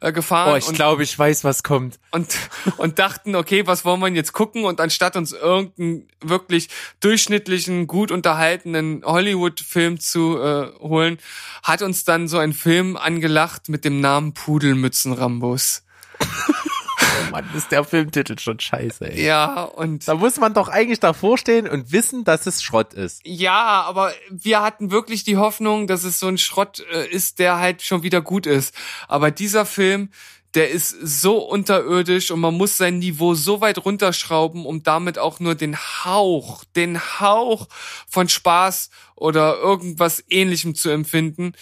[0.00, 1.98] äh, gefahren Oh, ich glaube, ich weiß, was kommt.
[2.12, 2.36] und,
[2.76, 4.64] und dachten, okay, was wollen wir denn jetzt gucken?
[4.64, 6.68] Und anstatt uns irgendeinen wirklich
[7.00, 11.18] durchschnittlichen, gut unterhaltenen Hollywood-Film zu äh, holen,
[11.62, 15.82] hat uns dann so ein Film angelacht mit dem Namen Pudelmützen-Rambus.
[17.18, 19.24] Oh Mann, ist der Filmtitel schon scheiße, ey.
[19.24, 23.20] Ja, und Da muss man doch eigentlich davor stehen und wissen, dass es Schrott ist.
[23.24, 27.58] ja, aber wir hatten wirklich die Hoffnung, dass es so ein Schrott äh, ist, der
[27.58, 28.74] halt schon wieder gut ist.
[29.08, 30.10] Aber dieser Film,
[30.54, 35.38] der ist so unterirdisch und man muss sein Niveau so weit runterschrauben, um damit auch
[35.38, 37.68] nur den Hauch, den Hauch
[38.08, 41.52] von Spaß oder irgendwas ähnlichem zu empfinden.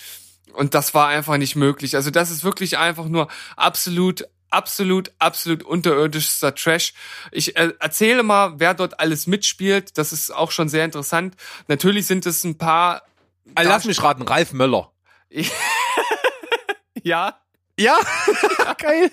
[0.52, 1.96] Und das war einfach nicht möglich.
[1.96, 3.26] Also das ist wirklich einfach nur
[3.56, 6.94] absolut, absolut, absolut unterirdischster Trash.
[7.32, 9.98] Ich äh, erzähle mal, wer dort alles mitspielt.
[9.98, 11.34] Das ist auch schon sehr interessant.
[11.68, 13.02] Natürlich sind es ein paar.
[13.54, 14.90] Also lass mich raten, Ralf Möller.
[17.02, 17.38] ja,
[17.78, 17.98] Ja,
[18.78, 19.10] geil.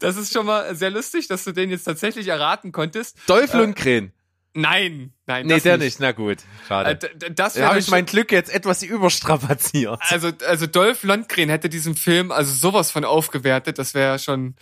[0.00, 3.16] das ist schon mal sehr lustig, dass du den jetzt tatsächlich erraten konntest.
[3.26, 4.12] Dolph Äh, Lundgren.
[4.52, 6.00] Nein, nein, nee, das der nicht.
[6.00, 6.96] Na gut, Äh, schade.
[6.96, 10.00] d- das Da habe ich mein Glück jetzt etwas überstrapaziert.
[10.08, 14.56] also also Dolph Lundgren hätte diesen Film also sowas von aufgewertet, das wäre schon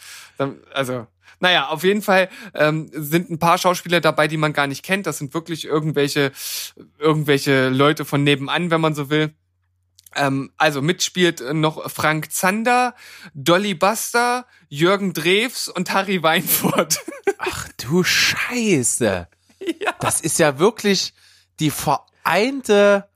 [0.73, 1.07] also
[1.41, 5.07] naja, auf jeden Fall ähm, sind ein paar Schauspieler dabei, die man gar nicht kennt.
[5.07, 6.33] Das sind wirklich irgendwelche
[6.99, 9.33] irgendwelche Leute von nebenan, wenn man so will.
[10.17, 12.95] Ähm, also mitspielt noch Frank Zander,
[13.35, 16.99] Dolly Buster, Jürgen Drews und Harry Weinfurt.
[17.39, 19.29] Ach du Scheiße.
[19.81, 19.95] ja.
[20.01, 21.13] Das ist ja wirklich
[21.61, 23.09] die vereinte,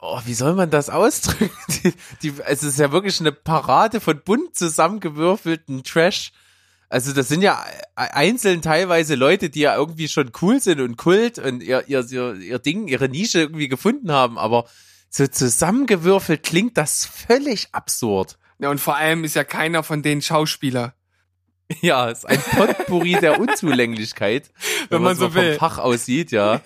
[0.00, 1.50] oh, wie soll man das ausdrücken?
[1.82, 6.32] Die, die, es ist ja wirklich eine Parade von bunt zusammengewürfelten Trash.
[6.88, 7.64] Also das sind ja
[7.96, 12.34] einzeln teilweise Leute, die ja irgendwie schon cool sind und Kult und ihr, ihr, ihr,
[12.36, 14.66] ihr Ding, ihre Nische irgendwie gefunden haben, aber
[15.10, 18.38] so zusammengewürfelt klingt das völlig absurd.
[18.58, 20.94] ja, und vor allem ist ja keiner von denen Schauspieler.
[21.80, 24.50] Ja, es ist ein Potpourri der Unzulänglichkeit,
[24.88, 25.54] wenn, Wenn man so so vom will.
[25.56, 26.60] Fach aussieht, ja.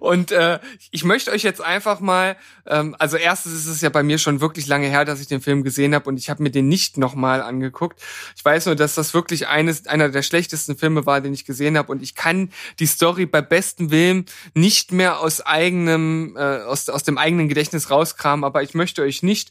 [0.00, 0.58] Und äh,
[0.90, 4.40] ich möchte euch jetzt einfach mal, ähm, also erstens ist es ja bei mir schon
[4.40, 6.98] wirklich lange her, dass ich den Film gesehen habe und ich habe mir den nicht
[6.98, 8.00] nochmal angeguckt.
[8.36, 11.78] Ich weiß nur, dass das wirklich eines einer der schlechtesten Filme war, den ich gesehen
[11.78, 16.88] habe und ich kann die Story bei bestem Willen nicht mehr aus eigenem äh, aus
[16.88, 19.50] aus dem eigenen Gedächtnis rauskramen, aber ich möchte euch nicht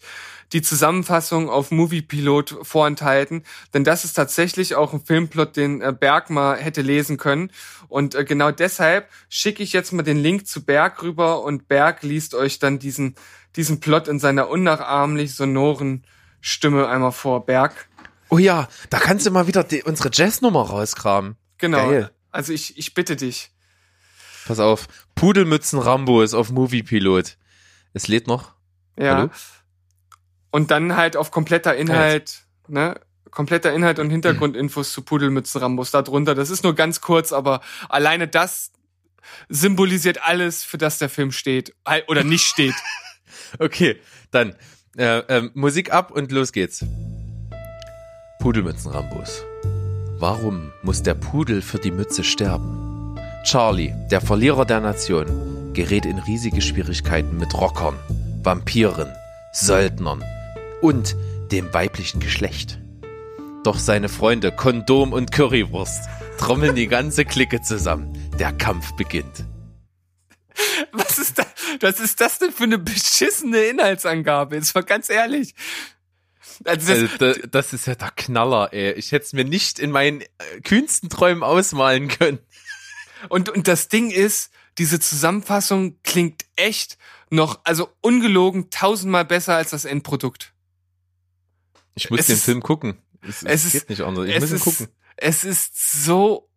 [0.54, 3.44] die Zusammenfassung auf Moviepilot vorenthalten,
[3.74, 7.52] denn das ist tatsächlich auch ein Filmplot, den äh, Berg mal hätte lesen können.
[7.88, 12.04] Und äh, genau deshalb schicke ich jetzt mal den Link zu Berg rüber und Berg
[12.04, 13.16] liest euch dann diesen,
[13.56, 16.06] diesen Plot in seiner unnachahmlich sonoren
[16.42, 17.46] Stimme einmal vor.
[17.46, 17.88] Berg.
[18.30, 21.38] Oh ja, da kannst du mal wieder die, unsere Jazznummer rauskramen.
[21.58, 21.90] Genau.
[21.90, 22.12] Geil.
[22.32, 23.52] Also ich, ich bitte dich.
[24.46, 27.38] Pass auf, Pudelmützen Rambo ist auf Moviepilot.
[27.94, 28.54] Es lädt noch.
[29.00, 29.18] Ja.
[29.18, 29.30] Hallo?
[30.56, 32.98] Und dann halt auf kompletter Inhalt, ne?
[33.30, 36.34] Kompletter Inhalt und Hintergrundinfos zu Pudelmützen Rambos da drunter.
[36.34, 38.72] Das ist nur ganz kurz, aber alleine das
[39.50, 41.76] symbolisiert alles, für das der Film steht.
[42.08, 42.74] Oder nicht steht.
[43.60, 44.00] Okay,
[44.32, 44.56] dann
[44.98, 46.86] äh, ähm, Musik ab und los geht's.
[48.40, 49.44] Pudelmützen Rambos.
[50.20, 53.18] Warum muss der Pudel für die Mütze sterben?
[53.44, 58.00] Charlie, der Verlierer der Nation, gerät in riesige Schwierigkeiten mit Rockern,
[58.42, 59.12] Vampiren,
[59.52, 60.24] Söldnern
[60.86, 61.16] und
[61.52, 62.80] dem weiblichen Geschlecht.
[63.64, 66.08] Doch seine Freunde Kondom und Currywurst
[66.38, 68.14] trommeln die ganze Clique zusammen.
[68.38, 69.46] Der Kampf beginnt.
[70.92, 71.46] Was ist, da,
[71.82, 74.58] was ist das denn für eine beschissene Inhaltsangabe?
[74.58, 75.56] Jetzt mal ganz ehrlich.
[76.64, 78.92] Also das, Also, da, das ist ja der Knaller, ey.
[78.92, 80.28] Ich hätte es mir nicht in meinen äh,
[80.64, 82.38] kühnsten Träumen ausmalen können.
[83.30, 87.00] und, und das Ding ist, diese Zusammenfassung klingt echt
[87.32, 90.55] noch, also ungelogen, tausendmal besser als das Endprodukt.
[91.96, 92.98] Ich muss Es den ist- Film gucken.
[93.22, 94.28] Es, es, es ist- geht nicht anders.
[94.28, 94.88] Ich es muss ihn ist, gucken.
[95.18, 96.50] Es ist so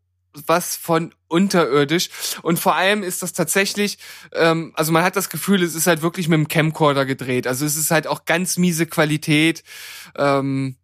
[0.46, 2.10] was von unterirdisch
[2.42, 3.98] und vor allem ist das tatsächlich,
[4.32, 7.46] ähm, also man hat das Gefühl, es ist halt wirklich mit dem Camcorder gedreht.
[7.46, 9.64] Also es ist halt auch ganz miese Qualität.
[10.16, 10.76] Ähm,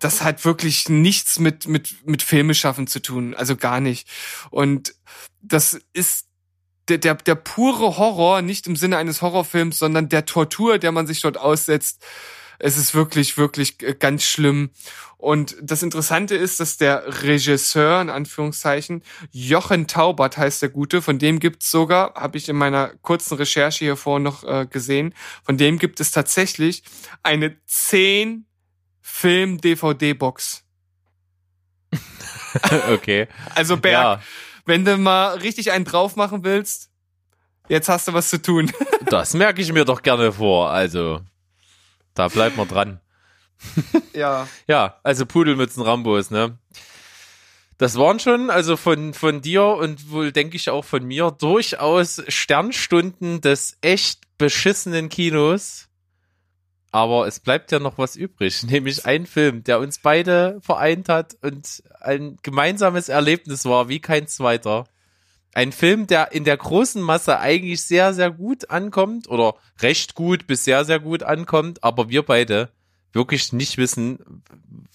[0.00, 4.08] das hat wirklich nichts mit mit mit Filmeschaffen zu tun, also gar nicht.
[4.50, 4.94] Und
[5.40, 6.26] das ist
[6.88, 11.06] der, der, der pure Horror, nicht im Sinne eines Horrorfilms, sondern der Tortur, der man
[11.06, 12.04] sich dort aussetzt.
[12.62, 14.70] Es ist wirklich, wirklich äh, ganz schlimm.
[15.18, 19.02] Und das Interessante ist, dass der Regisseur, in Anführungszeichen,
[19.32, 23.84] Jochen Taubert heißt der Gute, von dem gibt's sogar, habe ich in meiner kurzen Recherche
[23.84, 26.84] hier vorhin noch äh, gesehen, von dem gibt es tatsächlich
[27.24, 28.46] eine 10
[29.00, 30.64] Film-DVD-Box.
[32.92, 33.26] okay.
[33.56, 34.22] Also Berg, Ja,
[34.66, 36.90] wenn du mal richtig einen drauf machen willst,
[37.68, 38.70] jetzt hast du was zu tun.
[39.06, 40.70] das merke ich mir doch gerne vor.
[40.70, 41.22] Also,
[42.14, 43.00] da bleibt man dran.
[44.12, 44.48] ja.
[44.66, 46.58] Ja, also Pudelmützen Rambos, ne?
[47.78, 52.22] Das waren schon, also von, von dir und wohl denke ich auch von mir, durchaus
[52.28, 55.88] Sternstunden des echt beschissenen Kinos.
[56.92, 61.36] Aber es bleibt ja noch was übrig, nämlich ein Film, der uns beide vereint hat
[61.42, 64.84] und ein gemeinsames Erlebnis war, wie kein zweiter.
[65.54, 70.46] Ein Film, der in der großen Masse eigentlich sehr, sehr gut ankommt oder recht gut
[70.46, 72.70] bis sehr, sehr gut ankommt, aber wir beide,
[73.12, 74.42] wirklich nicht wissen,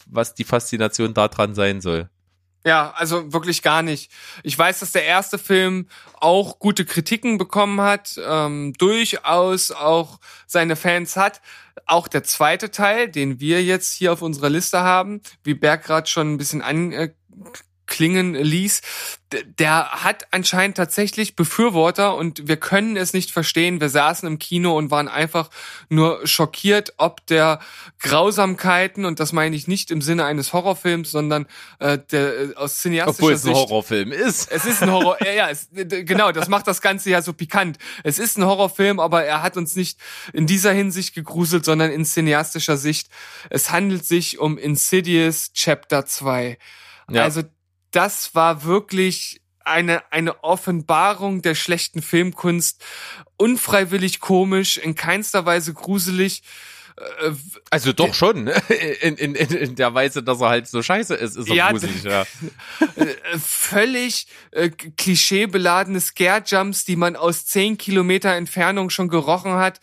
[0.07, 2.09] was die Faszination daran sein soll.
[2.65, 4.11] Ja, also wirklich gar nicht.
[4.43, 5.87] Ich weiß, dass der erste Film
[6.19, 11.41] auch gute Kritiken bekommen hat, ähm, durchaus auch seine Fans hat.
[11.85, 16.07] Auch der zweite Teil, den wir jetzt hier auf unserer Liste haben, wie Berg gerade
[16.07, 16.91] schon ein bisschen an,
[17.87, 18.81] klingen ließ,
[19.59, 23.81] der hat anscheinend tatsächlich Befürworter und wir können es nicht verstehen.
[23.81, 25.49] Wir saßen im Kino und waren einfach
[25.89, 27.59] nur schockiert, ob der
[27.99, 31.45] Grausamkeiten, und das meine ich nicht im Sinne eines Horrorfilms, sondern
[31.79, 33.55] äh, der äh, aus cineastischer Obwohl es Sicht.
[33.55, 34.49] ein Horrorfilm ist.
[34.49, 37.77] Es ist ein Horror, ja, ja, es, genau, das macht das Ganze ja so pikant.
[38.03, 39.99] Es ist ein Horrorfilm, aber er hat uns nicht
[40.31, 43.09] in dieser Hinsicht gegruselt, sondern in cineastischer Sicht.
[43.49, 46.57] Es handelt sich um Insidious Chapter 2.
[47.09, 47.23] Ja.
[47.23, 47.43] Also
[47.91, 52.83] das war wirklich eine, eine Offenbarung der schlechten Filmkunst.
[53.37, 56.41] Unfreiwillig komisch, in keinster Weise gruselig.
[56.97, 57.31] Äh,
[57.69, 58.53] Also doch schon, ne?
[59.01, 62.03] in, in, in, der Weise, dass er halt so scheiße ist, ist er Ja, gruselig,
[62.03, 62.21] ja.
[62.95, 69.79] äh, völlig äh, klischeebeladene Scare-Jumps, die man aus zehn Kilometer Entfernung schon gerochen hat.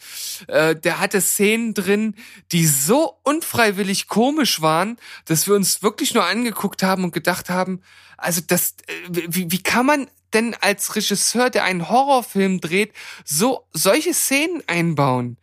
[0.49, 2.17] Äh, der hatte Szenen drin,
[2.51, 7.81] die so unfreiwillig komisch waren, dass wir uns wirklich nur angeguckt haben und gedacht haben,
[8.17, 12.93] also das, äh, wie, wie kann man denn als Regisseur, der einen Horrorfilm dreht,
[13.25, 15.37] so solche Szenen einbauen?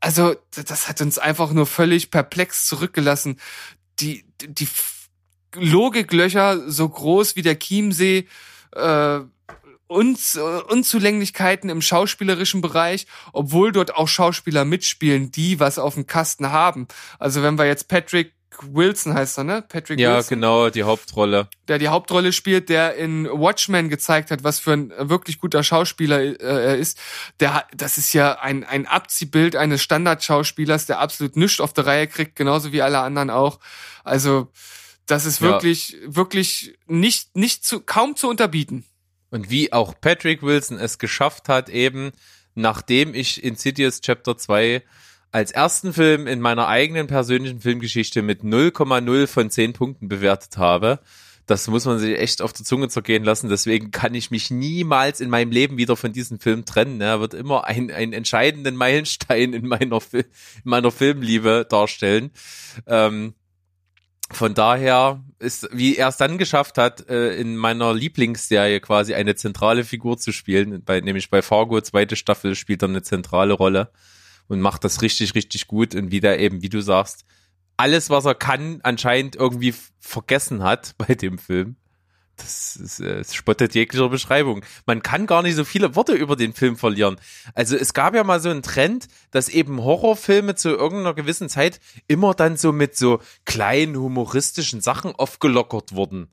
[0.00, 3.40] Also, das hat uns einfach nur völlig perplex zurückgelassen.
[4.00, 4.68] Die, die
[5.54, 8.28] Logiklöcher so groß wie der Chiemsee,
[8.72, 9.20] äh,
[9.88, 16.06] Unz, äh, Unzulänglichkeiten im schauspielerischen Bereich, obwohl dort auch Schauspieler mitspielen, die was auf dem
[16.06, 16.86] Kasten haben.
[17.18, 19.62] Also wenn wir jetzt Patrick Wilson heißt er, ne?
[19.68, 21.48] Patrick Ja, Wilson genau, die Hauptrolle.
[21.68, 26.20] der die Hauptrolle spielt, der in Watchmen gezeigt hat, was für ein wirklich guter Schauspieler
[26.20, 26.98] äh, er ist.
[27.40, 32.06] Der, das ist ja ein, ein Abziehbild eines Standardschauspielers, der absolut nichts auf der Reihe
[32.06, 33.58] kriegt, genauso wie alle anderen auch.
[34.04, 34.48] Also,
[35.06, 35.48] das ist Ja.
[35.48, 38.84] wirklich, wirklich nicht, nicht zu, kaum zu unterbieten.
[39.30, 42.12] Und wie auch Patrick Wilson es geschafft hat, eben
[42.54, 44.82] nachdem ich Insidious Chapter 2
[45.30, 51.00] als ersten Film in meiner eigenen persönlichen Filmgeschichte mit 0,0 von 10 Punkten bewertet habe.
[51.46, 53.48] Das muss man sich echt auf der Zunge zergehen lassen.
[53.48, 57.00] Deswegen kann ich mich niemals in meinem Leben wieder von diesem Film trennen.
[57.00, 60.24] Er wird immer ein, einen entscheidenden Meilenstein in meiner, in
[60.64, 62.30] meiner Filmliebe darstellen.
[62.86, 63.32] Ähm,
[64.30, 69.34] von daher ist, wie er es dann geschafft hat, äh, in meiner Lieblingsserie quasi eine
[69.34, 73.90] zentrale Figur zu spielen, bei, nämlich bei Fargo, zweite Staffel, spielt er eine zentrale Rolle
[74.48, 77.24] und macht das richtig, richtig gut und wie der eben, wie du sagst,
[77.76, 81.76] alles, was er kann, anscheinend irgendwie vergessen hat bei dem Film.
[82.36, 84.64] Das, ist, äh, es spottet jeglicher Beschreibung.
[84.86, 87.16] Man kann gar nicht so viele Worte über den Film verlieren.
[87.54, 91.80] Also es gab ja mal so einen Trend, dass eben Horrorfilme zu irgendeiner gewissen Zeit
[92.06, 96.28] immer dann so mit so kleinen humoristischen Sachen aufgelockert wurden.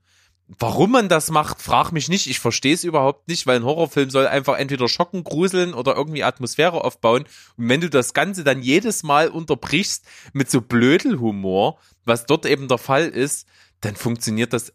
[0.47, 2.27] Warum man das macht, frag mich nicht.
[2.27, 6.23] Ich verstehe es überhaupt nicht, weil ein Horrorfilm soll einfach entweder schocken, gruseln oder irgendwie
[6.23, 7.23] Atmosphäre aufbauen.
[7.57, 12.67] Und wenn du das Ganze dann jedes Mal unterbrichst mit so Blödelhumor, was dort eben
[12.67, 13.47] der Fall ist,
[13.81, 14.71] dann funktioniert das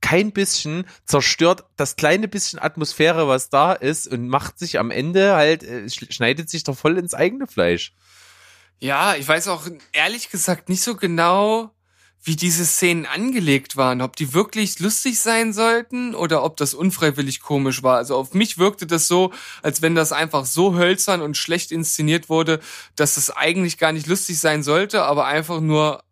[0.00, 5.34] kein bisschen, zerstört das kleine bisschen Atmosphäre, was da ist und macht sich am Ende
[5.34, 7.92] halt, äh, sch- schneidet sich doch voll ins eigene Fleisch.
[8.78, 11.74] Ja, ich weiß auch ehrlich gesagt nicht so genau,
[12.22, 17.40] wie diese Szenen angelegt waren, ob die wirklich lustig sein sollten oder ob das unfreiwillig
[17.40, 17.96] komisch war.
[17.96, 22.28] Also auf mich wirkte das so, als wenn das einfach so hölzern und schlecht inszeniert
[22.28, 22.60] wurde,
[22.94, 26.02] dass es eigentlich gar nicht lustig sein sollte, aber einfach nur,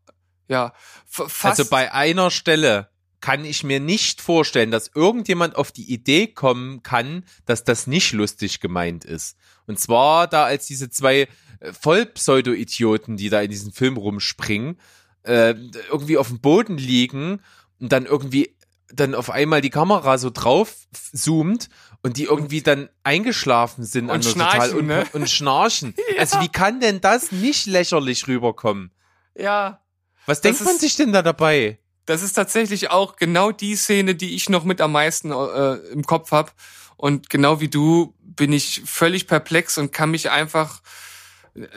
[0.49, 0.73] ja,
[1.07, 1.61] fast.
[1.61, 2.89] Also bei einer Stelle
[3.21, 8.13] kann ich mir nicht vorstellen, dass irgendjemand auf die Idee kommen kann, dass das nicht
[8.13, 9.37] lustig gemeint ist.
[9.67, 11.29] Und zwar da als diese zwei
[11.61, 14.79] äh, Vollpseudo-Idioten, die da in diesem Film rumspringen,
[15.25, 15.55] äh,
[15.91, 17.41] irgendwie auf dem Boden liegen
[17.81, 18.55] und dann irgendwie
[18.91, 20.75] dann auf einmal die Kamera so drauf
[21.13, 21.69] zoomt
[22.03, 25.07] und die irgendwie dann eingeschlafen sind Und schnarchen, total ne?
[25.13, 25.95] und schnarchen.
[26.19, 28.91] Also wie kann denn das nicht lächerlich rüberkommen?
[29.35, 29.83] ja,
[30.27, 31.79] Was denkt man ist- sich denn da dabei?
[32.07, 36.05] Das ist tatsächlich auch genau die Szene, die ich noch mit am meisten äh, im
[36.07, 36.55] Kopf hab.
[36.97, 40.81] Und genau wie du bin ich völlig perplex und kann mich einfach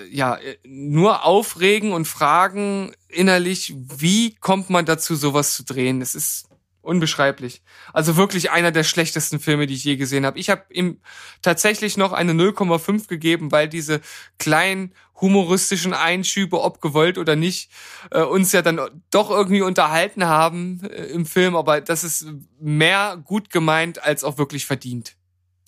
[0.09, 6.01] ja äh, nur aufregen und fragen innerlich, wie kommt man dazu, sowas zu drehen?
[6.01, 6.47] Es ist
[6.81, 7.61] unbeschreiblich.
[7.93, 10.39] Also wirklich einer der schlechtesten Filme, die ich je gesehen habe.
[10.39, 10.99] Ich habe ihm
[11.41, 14.01] tatsächlich noch eine 0,5 gegeben, weil diese
[14.39, 17.69] kleinen humoristischen Einschübe, ob gewollt oder nicht,
[18.09, 22.25] äh, uns ja dann doch irgendwie unterhalten haben äh, im Film, aber das ist
[22.59, 25.15] mehr gut gemeint als auch wirklich verdient.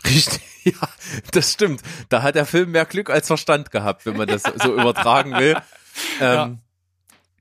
[0.05, 0.89] Richtig, ja,
[1.31, 1.81] das stimmt.
[2.09, 5.57] Da hat der Film mehr Glück als Verstand gehabt, wenn man das so übertragen will.
[6.19, 6.57] Ähm,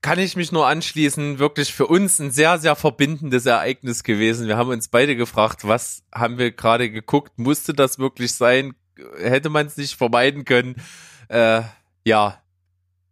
[0.02, 4.46] kann ich mich nur anschließen, wirklich für uns ein sehr, sehr verbindendes Ereignis gewesen.
[4.46, 7.38] Wir haben uns beide gefragt, was haben wir gerade geguckt?
[7.38, 8.74] Musste das wirklich sein?
[9.16, 10.74] Hätte man es nicht vermeiden können?
[11.28, 11.62] Äh,
[12.04, 12.42] ja.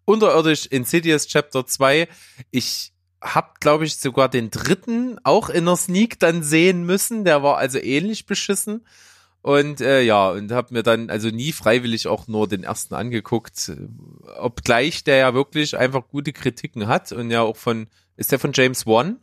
[0.05, 2.09] Unterirdisch Insidious Chapter 2.
[2.51, 2.92] Ich
[3.22, 7.24] hab, glaube ich, sogar den dritten auch in der Sneak dann sehen müssen.
[7.24, 8.84] Der war also ähnlich beschissen.
[9.43, 13.72] Und äh, ja, und habe mir dann also nie freiwillig auch nur den ersten angeguckt,
[14.38, 17.86] obgleich der ja wirklich einfach gute Kritiken hat und ja auch von,
[18.16, 19.18] ist der von James Wan?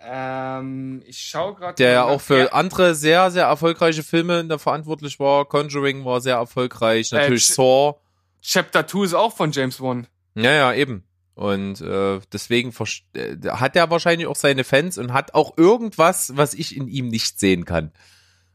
[0.00, 1.74] Ähm, ich schaue gerade.
[1.76, 5.44] Der ja auch für andere sehr, sehr erfolgreiche Filme da verantwortlich war.
[5.46, 7.94] Conjuring war sehr erfolgreich, natürlich Ch- Saw.
[8.42, 10.06] Chapter 2 ist auch von James Wan.
[10.34, 11.04] Ja, ja, eben.
[11.34, 12.72] Und äh, deswegen
[13.14, 17.08] äh, hat er wahrscheinlich auch seine Fans und hat auch irgendwas, was ich in ihm
[17.08, 17.92] nicht sehen kann.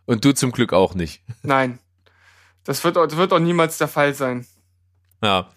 [0.10, 1.22] Und du zum Glück auch nicht.
[1.44, 1.78] Nein.
[2.64, 4.48] Das wird, das wird auch niemals der Fall sein.
[5.22, 5.52] Ja.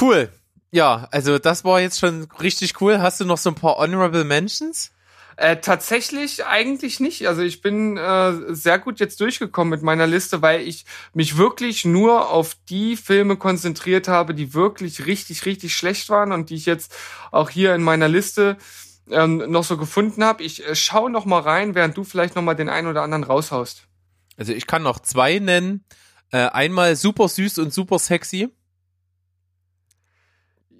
[0.00, 0.28] Cool.
[0.70, 3.00] Ja, also das war jetzt schon richtig cool.
[3.00, 4.92] Hast du noch so ein paar Honorable Mentions?
[5.34, 7.26] Äh, tatsächlich eigentlich nicht.
[7.26, 11.84] Also ich bin äh, sehr gut jetzt durchgekommen mit meiner Liste, weil ich mich wirklich
[11.84, 16.66] nur auf die Filme konzentriert habe, die wirklich richtig, richtig schlecht waren und die ich
[16.66, 16.94] jetzt
[17.32, 18.58] auch hier in meiner Liste
[19.10, 20.42] ähm, noch so gefunden habe.
[20.42, 23.24] Ich äh, schaue noch mal rein, während du vielleicht noch mal den einen oder anderen
[23.24, 23.86] raushaust.
[24.36, 25.84] Also ich kann noch zwei nennen.
[26.30, 28.48] Äh, einmal super süß und super sexy.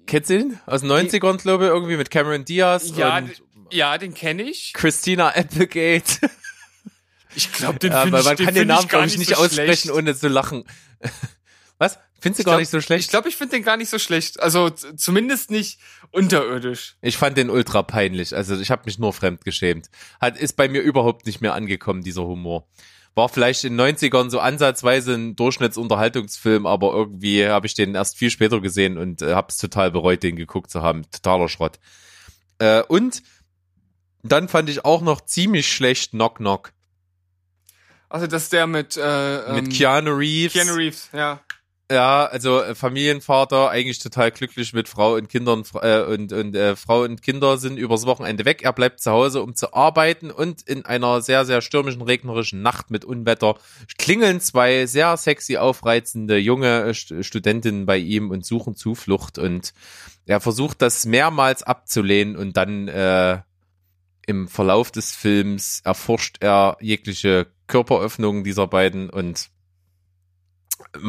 [0.06, 0.60] Kennst du den?
[0.66, 3.30] Aus den 90ern, glaube ich, irgendwie mit Cameron Diaz Ja, und
[3.70, 4.72] Ja, den kenne ich.
[4.74, 6.18] Christina Applegate.
[7.36, 9.18] Ich glaube, den Ja, finde weil ich, man den kann den find Namen, glaube ich,
[9.18, 9.90] nicht so aussprechen, schlecht.
[9.90, 10.64] ohne zu lachen.
[11.78, 11.98] Was?
[12.24, 13.04] Findest du gar glaub- nicht so schlecht?
[13.04, 14.40] Ich glaube, ich finde den gar nicht so schlecht.
[14.40, 15.78] Also zumindest nicht
[16.10, 16.96] unterirdisch.
[17.02, 18.34] Ich fand den ultra peinlich.
[18.34, 19.90] Also ich habe mich nur fremd geschämt.
[20.22, 22.66] Hat ist bei mir überhaupt nicht mehr angekommen dieser Humor.
[23.14, 28.16] War vielleicht in den 90ern so ansatzweise ein Durchschnittsunterhaltungsfilm, aber irgendwie habe ich den erst
[28.16, 31.02] viel später gesehen und äh, habe es total bereut, den geguckt zu haben.
[31.10, 31.78] Totaler Schrott.
[32.58, 33.22] Äh, und
[34.22, 36.72] dann fand ich auch noch ziemlich schlecht Knock Knock
[38.08, 40.54] Also das ist der mit äh, mit ähm, Keanu Reeves.
[40.54, 41.40] Keanu Reeves, ja.
[41.94, 46.74] Ja, also äh, Familienvater, eigentlich total glücklich mit Frau und Kindern äh, und, und äh,
[46.74, 48.62] Frau und Kinder sind übers Wochenende weg.
[48.64, 52.90] Er bleibt zu Hause, um zu arbeiten und in einer sehr, sehr stürmischen, regnerischen Nacht
[52.90, 53.54] mit Unwetter
[53.96, 59.72] klingeln zwei sehr sexy, aufreizende junge äh, St Studentinnen bei ihm und suchen Zuflucht und
[60.26, 63.38] er versucht das mehrmals abzulehnen und dann äh,
[64.26, 69.53] im Verlauf des Films erforscht er jegliche Körperöffnungen dieser beiden und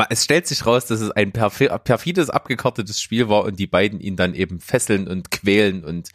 [0.09, 3.99] es stellt sich raus, dass es ein perfi- perfides, abgekartetes Spiel war und die beiden
[3.99, 6.09] ihn dann eben fesseln und quälen und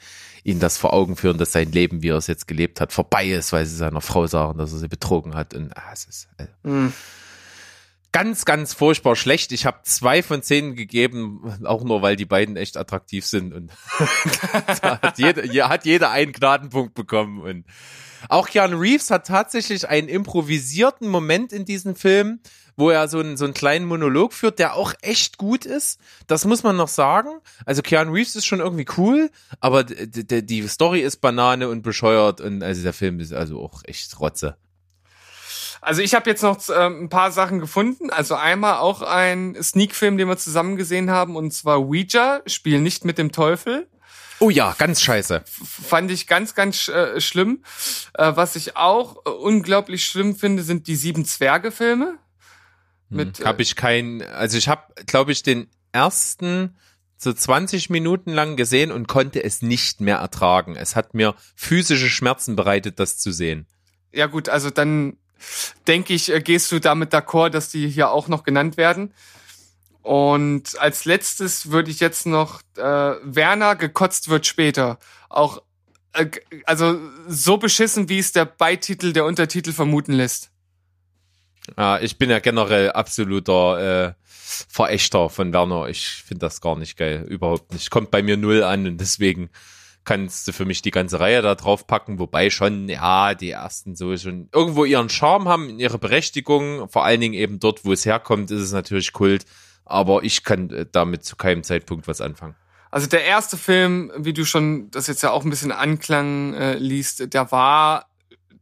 [0.44, 3.28] ihn das vor Augen führen, dass sein Leben, wie er es jetzt gelebt hat, vorbei
[3.28, 5.54] ist, weil sie seiner Frau sagen, dass er sie betrogen hat.
[5.54, 6.92] Und ah, es ist äh, Hm.
[8.12, 9.52] ganz, ganz furchtbar schlecht.
[9.52, 13.52] Ich habe zwei von zehn gegeben, auch nur, weil die beiden echt attraktiv sind.
[13.52, 13.70] Und
[14.82, 17.40] hat jeder, hat jeder einen Gnadenpunkt bekommen.
[17.42, 17.66] Und
[18.28, 22.40] auch Keanu Reeves hat tatsächlich einen improvisierten Moment in diesem Film,
[22.80, 26.00] wo er so einen, so einen kleinen Monolog führt, der auch echt gut ist.
[26.26, 27.28] Das muss man noch sagen.
[27.64, 32.62] Also Keanu Reeves ist schon irgendwie cool, aber die Story ist Banane und bescheuert und
[32.62, 34.56] also der Film ist also auch echt Rotze.
[35.82, 38.10] Also ich habe jetzt noch ähm, ein paar Sachen gefunden.
[38.10, 43.04] Also einmal auch ein Sneak-Film, den wir zusammen gesehen haben, und zwar Ouija, Spiel nicht
[43.04, 43.88] mit dem Teufel.
[44.40, 45.42] Oh ja, ganz scheiße.
[45.44, 47.62] Fand ich ganz, ganz äh, schlimm.
[48.14, 52.18] Äh, was ich auch äh, unglaublich schlimm finde, sind die Sieben Zwerge-Filme.
[53.10, 56.76] Mit, Mit, habe ich keinen, also ich habe, glaube ich, den ersten
[57.16, 60.76] so 20 Minuten lang gesehen und konnte es nicht mehr ertragen.
[60.76, 63.66] Es hat mir physische Schmerzen bereitet, das zu sehen.
[64.12, 65.18] Ja gut, also dann
[65.86, 69.12] denke ich, äh, gehst du damit d'accord, dass die hier auch noch genannt werden.
[70.02, 74.98] Und als letztes würde ich jetzt noch äh, Werner gekotzt wird später.
[75.28, 75.62] Auch
[76.12, 76.26] äh,
[76.64, 76.98] also
[77.28, 80.50] so beschissen, wie es der Beititel, der Untertitel vermuten lässt.
[81.76, 84.14] Ja, ich bin ja generell absoluter äh,
[84.68, 85.88] Verächter von Werner.
[85.88, 87.90] Ich finde das gar nicht geil, überhaupt nicht.
[87.90, 89.50] Kommt bei mir null an und deswegen
[90.04, 93.94] kannst du für mich die ganze Reihe da drauf packen, wobei schon, ja, die ersten
[93.94, 98.06] so schon irgendwo ihren Charme haben, ihre Berechtigung, vor allen Dingen eben dort, wo es
[98.06, 99.44] herkommt, ist es natürlich Kult,
[99.84, 102.56] aber ich kann äh, damit zu keinem Zeitpunkt was anfangen.
[102.90, 106.74] Also der erste Film, wie du schon das jetzt ja auch ein bisschen anklang äh,
[106.74, 108.09] liest, der war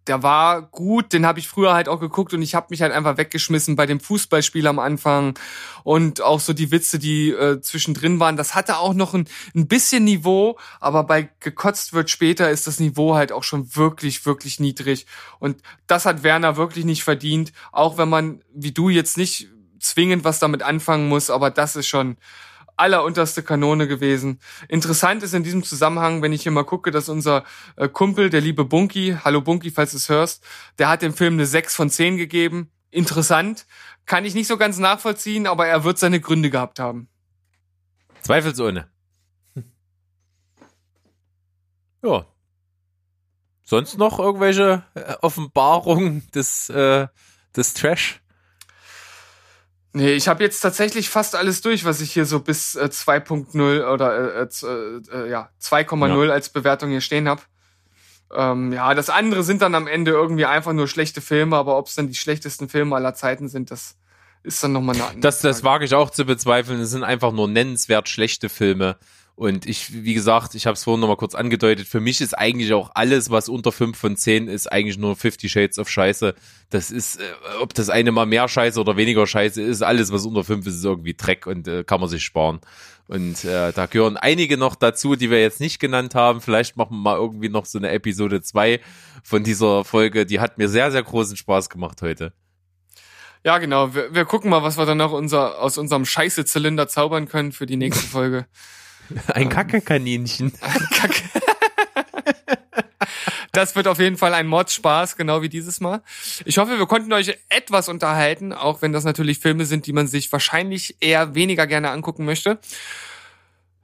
[0.09, 2.92] der war gut, den habe ich früher halt auch geguckt und ich habe mich halt
[2.92, 5.38] einfach weggeschmissen bei dem Fußballspiel am Anfang
[5.84, 8.36] und auch so die Witze, die äh, zwischendrin waren.
[8.36, 12.80] Das hatte auch noch ein, ein bisschen Niveau, aber bei gekotzt wird später ist das
[12.80, 15.06] Niveau halt auch schon wirklich, wirklich niedrig.
[15.38, 19.48] Und das hat Werner wirklich nicht verdient, auch wenn man, wie du jetzt nicht
[19.80, 22.16] zwingend was damit anfangen muss, aber das ist schon
[22.78, 24.40] allerunterste Kanone gewesen.
[24.68, 27.44] Interessant ist in diesem Zusammenhang, wenn ich hier mal gucke, dass unser
[27.76, 30.44] äh, Kumpel, der liebe Bunky, hallo Bunky, falls du es hörst,
[30.78, 32.70] der hat dem Film eine 6 von 10 gegeben.
[32.90, 33.66] Interessant.
[34.06, 37.08] Kann ich nicht so ganz nachvollziehen, aber er wird seine Gründe gehabt haben.
[38.22, 38.88] Zweifelsohne.
[42.02, 42.26] Ja.
[43.64, 47.08] Sonst noch irgendwelche äh, Offenbarungen des, äh,
[47.54, 48.22] des Trash?
[49.95, 53.91] Nee, ich habe jetzt tatsächlich fast alles durch, was ich hier so bis äh, 2.0
[53.91, 56.32] oder äh, äh, äh, ja 2,0 Ja.
[56.32, 57.47] als Bewertung hier stehen hab.
[58.34, 61.86] Ähm, ja, das andere sind dann am Ende irgendwie einfach nur schlechte Filme, aber ob
[61.86, 63.97] es dann die schlechtesten Filme aller Zeiten sind, das
[64.43, 66.80] ist dann nochmal eine andere Das, das wage ich auch zu bezweifeln.
[66.80, 68.97] Es sind einfach nur nennenswert schlechte Filme.
[69.39, 72.36] Und ich, wie gesagt, ich habe es vorhin noch mal kurz angedeutet, für mich ist
[72.36, 76.34] eigentlich auch alles, was unter 5 von 10 ist, eigentlich nur 50 Shades of Scheiße.
[76.70, 77.22] Das ist, äh,
[77.61, 80.74] ob das eine mal mehr Scheiße oder weniger Scheiße ist, alles, was unter 5 ist,
[80.74, 82.59] ist irgendwie Dreck und äh, kann man sich sparen.
[83.07, 86.41] Und äh, da gehören einige noch dazu, die wir jetzt nicht genannt haben.
[86.41, 88.80] Vielleicht machen wir mal irgendwie noch so eine Episode 2
[89.22, 90.26] von dieser Folge.
[90.26, 92.32] Die hat mir sehr, sehr großen Spaß gemacht heute.
[93.45, 93.95] Ja, genau.
[93.95, 97.66] Wir, wir gucken mal, was wir dann noch unser, aus unserem Scheiße-Zylinder zaubern können für
[97.66, 98.49] die nächste Folge.
[99.28, 100.52] Ein Kackekaninchen.
[100.90, 101.22] Kacke.
[103.52, 106.02] Das wird auf jeden Fall ein Mordspaß, genau wie dieses Mal.
[106.44, 110.06] Ich hoffe, wir konnten euch etwas unterhalten, auch wenn das natürlich Filme sind, die man
[110.06, 112.59] sich wahrscheinlich eher weniger gerne angucken möchte.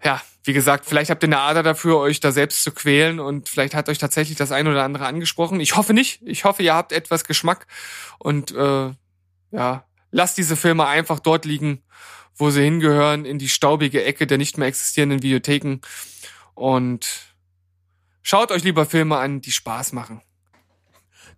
[0.05, 3.49] Ja, wie gesagt, vielleicht habt ihr eine Ader dafür, euch da selbst zu quälen und
[3.49, 5.59] vielleicht hat euch tatsächlich das ein oder andere angesprochen.
[5.61, 6.21] Ich hoffe nicht.
[6.25, 7.67] Ich hoffe, ihr habt etwas Geschmack
[8.19, 8.91] und äh,
[9.51, 11.83] ja, lasst diese Filme einfach dort liegen,
[12.37, 15.79] wo sie hingehören, in die staubige Ecke der nicht mehr existierenden Videotheken.
[16.55, 17.07] Und
[18.23, 20.21] schaut euch lieber Filme an, die Spaß machen.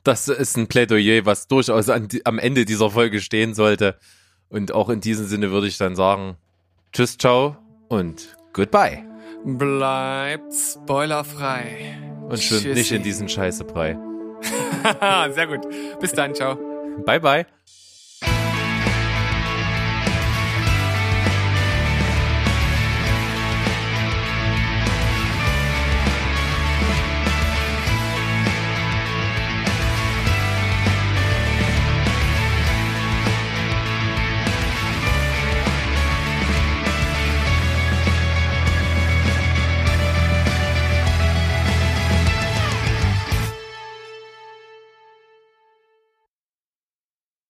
[0.04, 3.98] Das ist ein Plädoyer, was durchaus die- am Ende dieser Folge stehen sollte.
[4.48, 6.36] Und auch in diesem Sinne würde ich dann sagen,
[6.92, 7.56] tschüss, ciao
[7.88, 9.04] und goodbye.
[9.44, 11.98] Bleibt spoilerfrei.
[12.28, 12.78] Und schwimmt Tschüssi.
[12.78, 13.98] nicht in diesen Scheißebrei.
[15.34, 15.60] Sehr gut.
[16.00, 16.56] Bis dann, ciao.
[17.04, 17.46] Bye, bye.